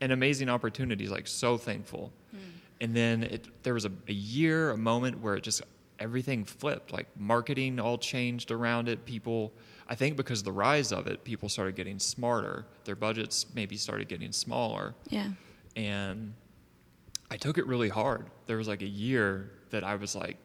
[0.00, 2.12] And amazing opportunities, like so thankful.
[2.30, 2.38] Hmm.
[2.80, 5.62] And then it there was a, a year, a moment where it just
[6.04, 6.92] everything flipped.
[6.92, 9.04] Like marketing all changed around it.
[9.04, 9.52] People
[9.88, 12.66] I think because of the rise of it, people started getting smarter.
[12.84, 14.94] Their budgets maybe started getting smaller.
[15.08, 15.28] Yeah.
[15.76, 16.34] And
[17.30, 18.26] I took it really hard.
[18.46, 20.36] There was like a year that I was like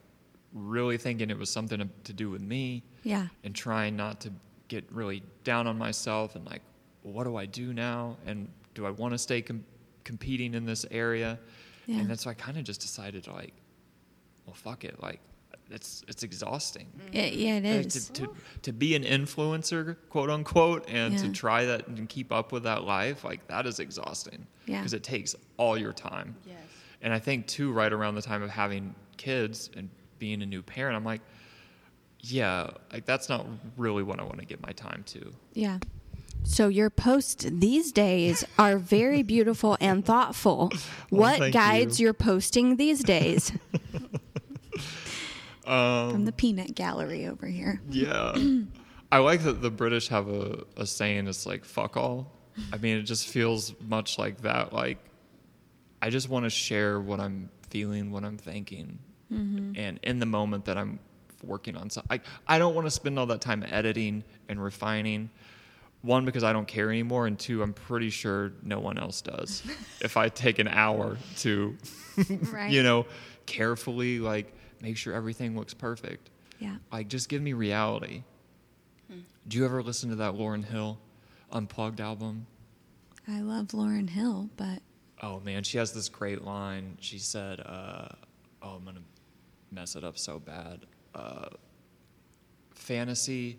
[0.54, 3.28] really thinking it was something to, to do with me Yeah.
[3.44, 4.32] and trying not to
[4.68, 6.62] get really down on myself and like
[7.04, 9.64] what do i do now and do i want to stay com-
[10.04, 11.40] competing in this area
[11.88, 12.00] Yeah.
[12.00, 13.54] and that's why i kind of just decided to like
[14.46, 15.20] well fuck it like
[15.72, 17.16] it's it's exhausting mm.
[17.16, 18.08] It, yeah, it And is.
[18.10, 18.30] to, to,
[18.64, 22.84] to be an influencer quote unquote and to try that and keep up with that
[22.84, 24.80] life like that is exhausting Yeah.
[24.80, 26.58] because it takes all your time Yes.
[27.02, 30.62] and I think too, right around the time of having kids and being a new
[30.62, 31.22] parent, I'm like,
[32.22, 33.46] yeah, like that's not
[33.78, 35.32] really what I want to give my time to.
[35.54, 35.80] Yeah.
[36.44, 40.72] So your posts these days are very beautiful and thoughtful.
[41.10, 42.06] what thank guides you.
[42.06, 43.52] your posting these days?
[45.70, 47.80] From the um, peanut gallery over here.
[47.90, 48.36] Yeah.
[49.12, 52.32] I like that the British have a, a saying, it's like, fuck all.
[52.74, 54.74] I mean, it just feels much like that.
[54.74, 54.98] Like,
[56.02, 59.00] I just want to share what I'm feeling, what I'm thinking.
[59.32, 59.74] Mm-hmm.
[59.80, 61.00] And in the moment that I'm
[61.44, 65.30] working on something, I, I don't want to spend all that time editing and refining.
[66.02, 67.28] One, because I don't care anymore.
[67.28, 69.64] And two, I'm pretty sure no one else does.
[70.02, 71.78] if I take an hour to,
[72.52, 72.72] Right.
[72.72, 73.06] you know,
[73.46, 76.78] carefully, like, make sure everything looks perfect Yeah.
[76.92, 78.24] like just give me reality.
[79.48, 81.00] Do you ever listen to that Lauryn Hill
[81.52, 82.46] unplugged album?
[83.28, 84.82] I love Lauryn Hill, but
[85.22, 86.98] Oh man, she has this great line.
[87.02, 88.08] She said, uh,
[88.62, 89.02] "Oh, I'm gonna
[89.72, 90.86] mess it up so bad.
[91.16, 91.50] Uh,
[92.72, 93.58] fantasy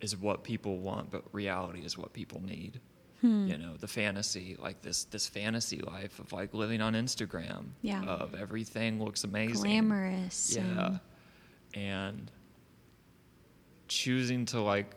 [0.00, 2.80] is what people want, but reality is what people need.
[3.26, 3.46] Hmm.
[3.48, 7.66] You know, the fantasy, like this this fantasy life of like living on Instagram.
[7.82, 8.02] Yeah.
[8.04, 9.62] Of everything looks amazing.
[9.62, 10.54] glamorous.
[10.56, 10.86] Yeah.
[10.86, 11.00] and-
[11.74, 12.30] And
[13.88, 14.94] choosing to like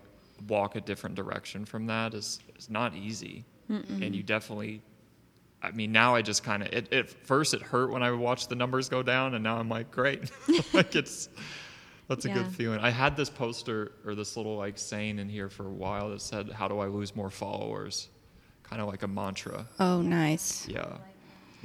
[0.47, 3.45] walk a different direction from that is, is not easy.
[3.69, 4.81] And you definitely,
[5.61, 8.49] I mean, now I just kind of, it, at first it hurt when I watched
[8.49, 10.31] the numbers go down, and now I'm like, great.
[10.73, 11.29] like it's,
[12.07, 12.79] that's a good feeling.
[12.79, 16.21] I had this poster or this little like saying in here for a while that
[16.21, 18.09] said, How do I lose more followers?
[18.69, 19.65] Kind of like a mantra.
[19.79, 20.67] Oh, nice.
[20.67, 20.97] Yeah.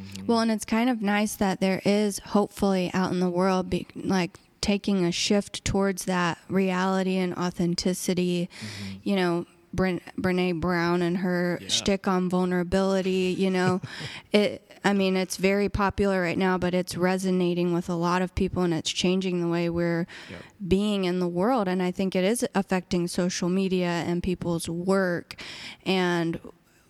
[0.01, 0.27] Mm-hmm.
[0.27, 3.87] Well, and it's kind of nice that there is hopefully out in the world, be,
[3.95, 8.49] like taking a shift towards that reality and authenticity.
[8.61, 8.95] Mm-hmm.
[9.05, 9.47] You know,
[9.77, 11.69] Bren- Brene Brown and her Yeah.
[11.69, 13.35] shtick on vulnerability.
[13.39, 13.81] You know,
[14.33, 14.63] it.
[14.87, 18.63] I mean, it's very popular right now, but it's resonating with a lot of people,
[18.65, 20.43] and it's changing the way we're Yep.
[20.69, 21.69] being in the world.
[21.69, 25.41] And I think it is affecting social media and people's work
[25.87, 26.39] and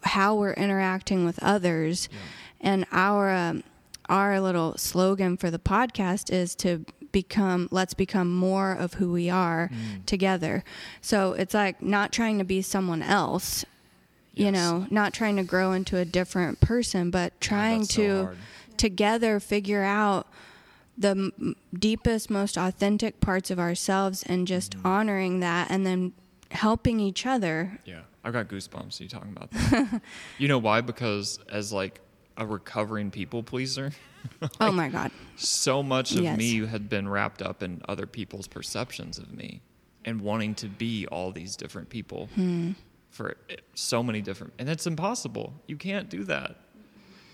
[0.04, 2.08] how we're interacting with others.
[2.60, 3.62] And our um,
[4.08, 9.30] our little slogan for the podcast is to become let's become more of who we
[9.30, 10.04] are Mm.
[10.06, 10.64] together.
[11.00, 13.64] So it's like not trying to be someone else,
[14.34, 18.24] you know, not trying to grow into a different person, but trying that's so to
[18.24, 18.36] hard.
[18.76, 20.26] together figure out
[20.98, 24.86] the m- deepest most authentic parts of ourselves and just Mm-hmm.
[24.86, 26.12] honoring that and then
[26.50, 27.78] helping each other.
[27.84, 28.98] Yeah, I got goosebumps.
[29.00, 30.00] You talking about that?
[30.38, 30.80] you know why?
[30.80, 32.00] Because as like
[32.36, 33.92] a recovering people pleaser,
[34.60, 35.10] oh my god.
[35.36, 36.36] so much of Yes.
[36.38, 39.60] me had been wrapped up in other people's perceptions of me,
[40.04, 42.72] and wanting to be all these different people Hmm.
[43.10, 43.36] for
[43.74, 44.52] so many different.
[44.58, 45.52] And it's impossible.
[45.66, 46.56] You can't do that.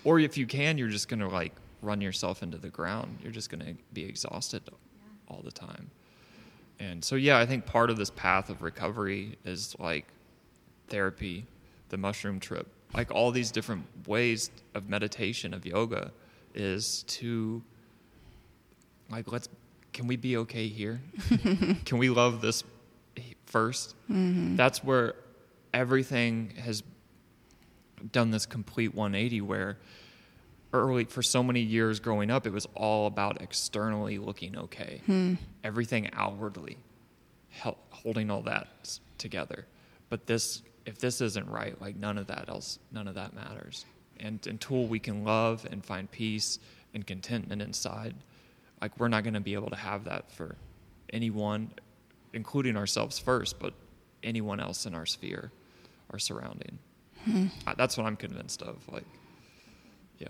[0.03, 3.19] Or if you can, you're just gonna like run yourself into the ground.
[3.23, 4.63] You're just gonna be exhausted
[5.27, 5.89] all the time.
[6.79, 10.05] and so yeah, I think part of this path of recovery is like
[10.91, 11.45] therapy,
[11.89, 16.11] the mushroom trip, like all these different ways of meditation of yoga
[16.53, 17.63] is to
[19.09, 19.49] like let's
[19.93, 21.01] can we be okay here?
[21.85, 22.63] can we love this
[23.45, 23.95] first?
[24.09, 24.55] Mm-hmm.
[24.55, 25.15] That's where
[25.73, 26.83] everything has
[28.11, 29.77] done this complete 180 where
[30.73, 35.35] early for so many years growing up it was all about externally looking okay Hmm.
[35.63, 36.77] everything outwardly
[37.49, 39.67] hel- holding all that together
[40.09, 43.85] but this if this isn't right like none of that else none of that matters.
[44.19, 46.59] And until we can love and find peace
[46.93, 48.15] and contentment inside
[48.81, 50.55] like we're not going to be able to have that for
[51.11, 51.71] anyone
[52.33, 53.73] including ourselves first but
[54.23, 55.51] anyone else in our sphere
[56.11, 56.77] our surrounding.
[57.67, 59.05] Uh, that's what i'm convinced of like
[60.17, 60.27] yeah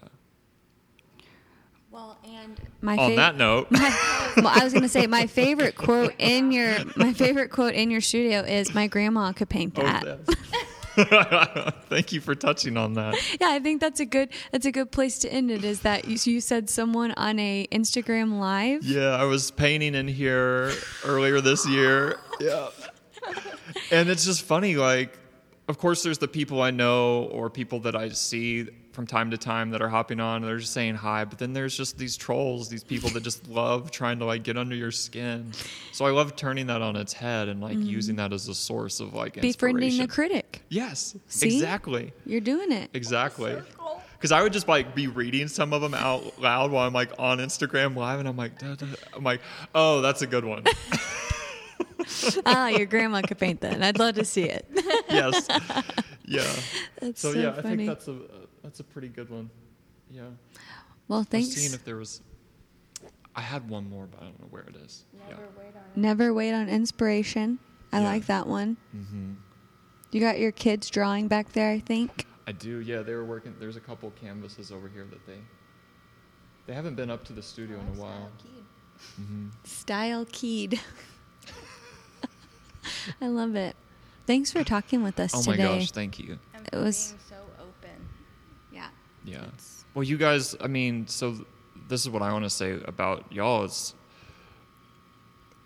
[1.91, 5.75] Well, and my on fav- that note well, I was going to say my favorite
[5.75, 9.83] quote in your my favorite quote in your studio is my grandma could paint Oh,
[9.83, 10.03] that.
[10.05, 10.35] yes.
[11.89, 13.15] Thank you for touching on that.
[13.39, 15.63] yeah, I think that's a good that's a good place to end it.
[15.63, 18.83] Is that you, you said someone on a Instagram live?
[18.83, 20.71] Yeah, I was painting in here
[21.05, 22.17] earlier this year.
[22.41, 22.69] Yeah.
[23.91, 25.15] And it's just funny, like,
[25.67, 29.37] of course, there's the people I know or people that I see from time to
[29.37, 32.17] time that are hopping on and they're just saying hi, but then there's just these
[32.17, 35.51] trolls, these people that just love trying to like get under your skin.
[35.93, 38.99] So I love turning that on its head and like using that as a source
[38.99, 40.61] of like Befriending the critic.
[40.69, 41.55] Yes, See?
[41.55, 42.11] exactly.
[42.25, 42.89] You're doing it.
[42.93, 43.57] Exactly.
[44.13, 47.11] Because I would just like be reading some of them out loud while I'm like
[47.17, 48.85] on Instagram live, and I'm like, duh, duh.
[49.15, 49.41] I'm like,
[49.73, 50.63] oh, that's a good one.
[52.45, 53.73] ah, your grandma could paint that.
[53.73, 54.65] and I'd love to see it.
[55.09, 55.47] yes,
[56.25, 56.43] yeah.
[56.99, 57.77] That's So, so, yeah, I funny.
[57.87, 58.17] think that's a
[58.63, 59.49] that's a pretty good one.
[60.09, 60.23] Yeah.
[61.07, 61.49] well, I was thanks.
[61.49, 62.21] seeing if there was.
[63.35, 65.05] I had one more, but I don't know where it is.
[65.29, 67.59] Never wait on Never wait on inspiration.
[67.93, 68.05] I Yeah.
[68.07, 68.75] like that one.
[68.95, 69.33] Mm-hmm.
[70.11, 72.25] You got your kids drawing back there, I think.
[72.45, 72.79] I do.
[72.81, 73.55] Yeah, they were working.
[73.59, 75.37] There's a couple canvases over here that they.
[76.67, 78.29] They haven't been up to the studio in a while.
[79.19, 79.47] Mm-hmm.
[79.63, 80.79] Style keyed.
[83.21, 83.75] I love it.
[84.27, 85.63] Thanks for talking with us today.
[85.63, 85.91] Oh my gosh!
[85.91, 86.37] Thank you.
[86.71, 87.30] It was- being so open.
[89.25, 89.35] Yeah.
[89.35, 89.43] Yeah.
[89.43, 91.45] It's- Well, you guys, I mean, so th-
[91.87, 93.93] this is what I want to say about y'all is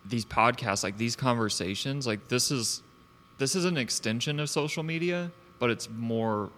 [0.03, 2.81] these podcasts, like these conversations, like this is
[3.37, 6.49] this is an extension of social media, but it's more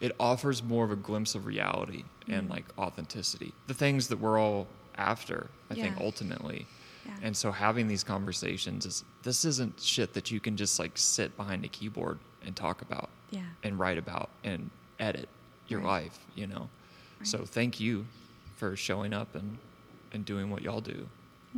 [0.00, 2.50] it offers more of a glimpse of reality and mm.
[2.50, 3.52] like authenticity.
[3.66, 6.66] The things that we're all after, I think ultimately.
[7.04, 7.12] Yeah.
[7.22, 11.36] And so having these conversations is this isn't shit that you can just like sit
[11.36, 13.42] behind a keyboard and talk about Yeah.
[13.62, 15.28] and write about and edit
[15.68, 16.04] your Right.
[16.04, 16.68] life, you know.
[17.24, 18.06] So thank you
[18.56, 19.58] for showing up and
[20.12, 21.06] and doing what y'all do.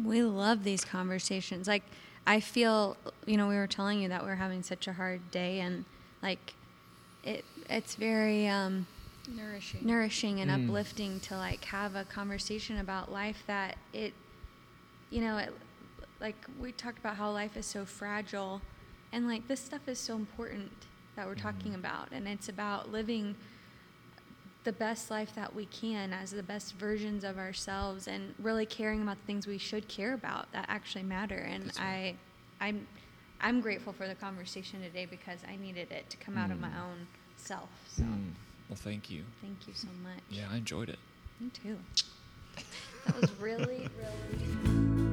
[0.02, 1.68] We love these conversations.
[1.68, 1.84] Like,
[2.26, 2.96] I feel,
[3.26, 5.84] you know, we were telling you that we're having such a hard day, and
[6.22, 6.54] like,
[7.22, 8.86] it it's very um,
[9.28, 9.86] Nourishing.
[9.86, 10.64] nourishing and Mm.
[10.64, 14.14] uplifting to like have a conversation about life that it,
[15.10, 15.52] you know, it,
[16.20, 18.60] like we talked about how life is so fragile,
[19.12, 20.72] and like this stuff is so important
[21.16, 23.36] that we're talking about, and it's about living
[24.64, 29.00] the best life that we can as the best versions of ourselves and really caring
[29.02, 32.14] about the things we should care about that actually matter and That's I,
[32.60, 32.86] I'm,
[33.40, 36.68] i'm grateful for the conversation today because i needed it to come out of my
[36.68, 36.78] Mm.
[36.82, 37.06] own
[37.36, 38.32] self so Mm.
[38.68, 39.24] Well, thank you.
[39.40, 40.98] thank you so much Yeah, I enjoyed it.
[41.40, 41.78] me too
[43.06, 45.09] that was really really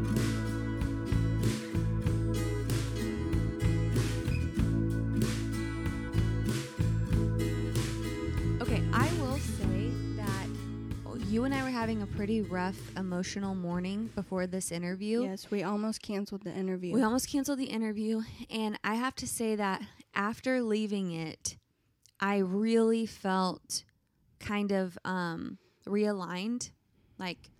[11.29, 15.23] you and I were having a pretty rough emotional morning before this interview.
[15.23, 16.93] Yes, we almost canceled the interview.
[16.93, 19.81] We almost canceled the interview, and I have to say that
[20.15, 21.57] after leaving it,
[22.19, 23.83] I really felt
[24.39, 26.71] kind of um, realigned,
[27.19, 27.51] like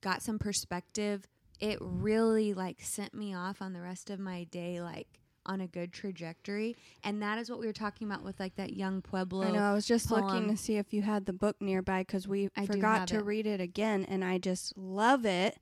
[0.00, 1.28] got some perspective.
[1.60, 5.66] It really like sent me off on the rest of my day, like on a
[5.66, 6.76] good trajectory.
[7.02, 9.46] And that is what we were talking about with like that Yung Pueblo.
[9.46, 9.62] I know.
[9.62, 12.66] I was just looking to see if you had the book nearby because we I
[12.66, 13.24] forgot to it.
[13.24, 15.58] read it again, and I just love it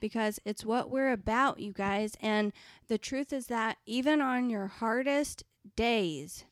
[0.00, 2.16] because it's what we're about, you guys.
[2.20, 2.52] And
[2.88, 5.44] the truth is that even on your hardest
[5.76, 6.44] days,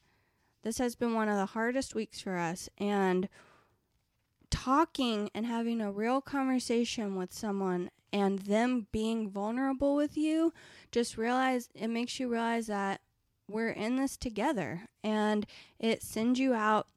[0.63, 3.29] this has been one of the hardest weeks for us, and
[4.61, 10.53] talking and having a real conversation with someone and them being vulnerable with you
[10.93, 13.01] just realize it makes you realize that
[13.49, 15.47] we're in this together and
[15.79, 16.89] it sends you out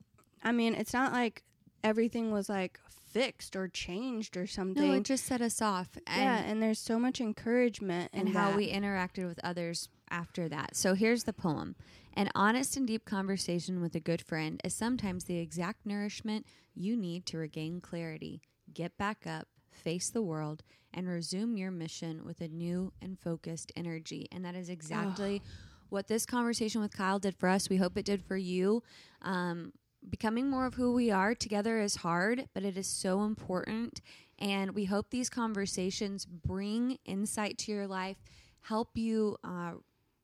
[0.43, 1.41] i mean it's not like
[1.85, 2.79] everything was like
[3.13, 4.87] fixed or changed or something.
[4.87, 5.89] No, it just set us off.
[6.07, 10.75] yeah, and there's so much encouragement and in how we interacted with others after that.
[10.75, 11.75] So here's the poem.
[12.13, 16.45] An honest and deep conversation with a good friend is sometimes the exact nourishment
[16.75, 18.41] you need to regain clarity,
[18.71, 23.71] get back up, face the world, and resume your mission with a new and focused
[23.75, 24.27] energy.
[24.31, 25.41] And that is exactly
[25.89, 27.69] what this conversation with Kyle did for us.
[27.69, 28.83] We hope it did for you.
[29.23, 29.73] Um,
[30.07, 34.01] becoming more of who we are together is hard, but it is so important.
[34.37, 38.17] And we hope these conversations bring insight to your life,
[38.61, 39.73] help you uh,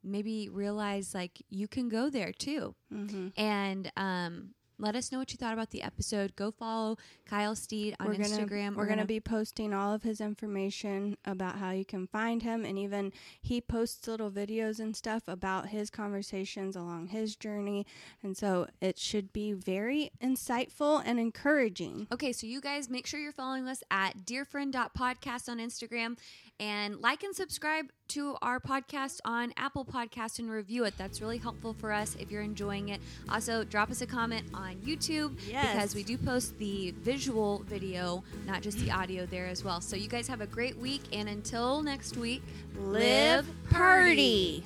[0.03, 2.75] maybe realize like you can go there too.
[2.91, 3.33] Mhm.
[3.37, 6.35] And um, let us know what you thought about the episode.
[6.35, 8.75] Go follow Kyle Steed on we're gonna, Instagram.
[8.75, 12.79] We're, gonna, be posting all of his information about how you can find him, and
[12.79, 17.85] even he posts little videos and stuff about his conversations along his journey,
[18.23, 22.07] and so it should be very insightful and encouraging.
[22.11, 26.17] Okay, so you guys make sure you're following us at dearfriend.podcast on Instagram
[26.59, 30.93] and like and subscribe to our podcast on Apple Podcast and review it.
[30.97, 33.01] That's really helpful for us if you're enjoying it.
[33.29, 35.73] Also, drop us a comment on YouTube Yes.
[35.73, 39.79] because we do post the visual video, not just the audio there as well.
[39.79, 42.41] So you guys have a great week and until next week,
[42.79, 44.63] Live party.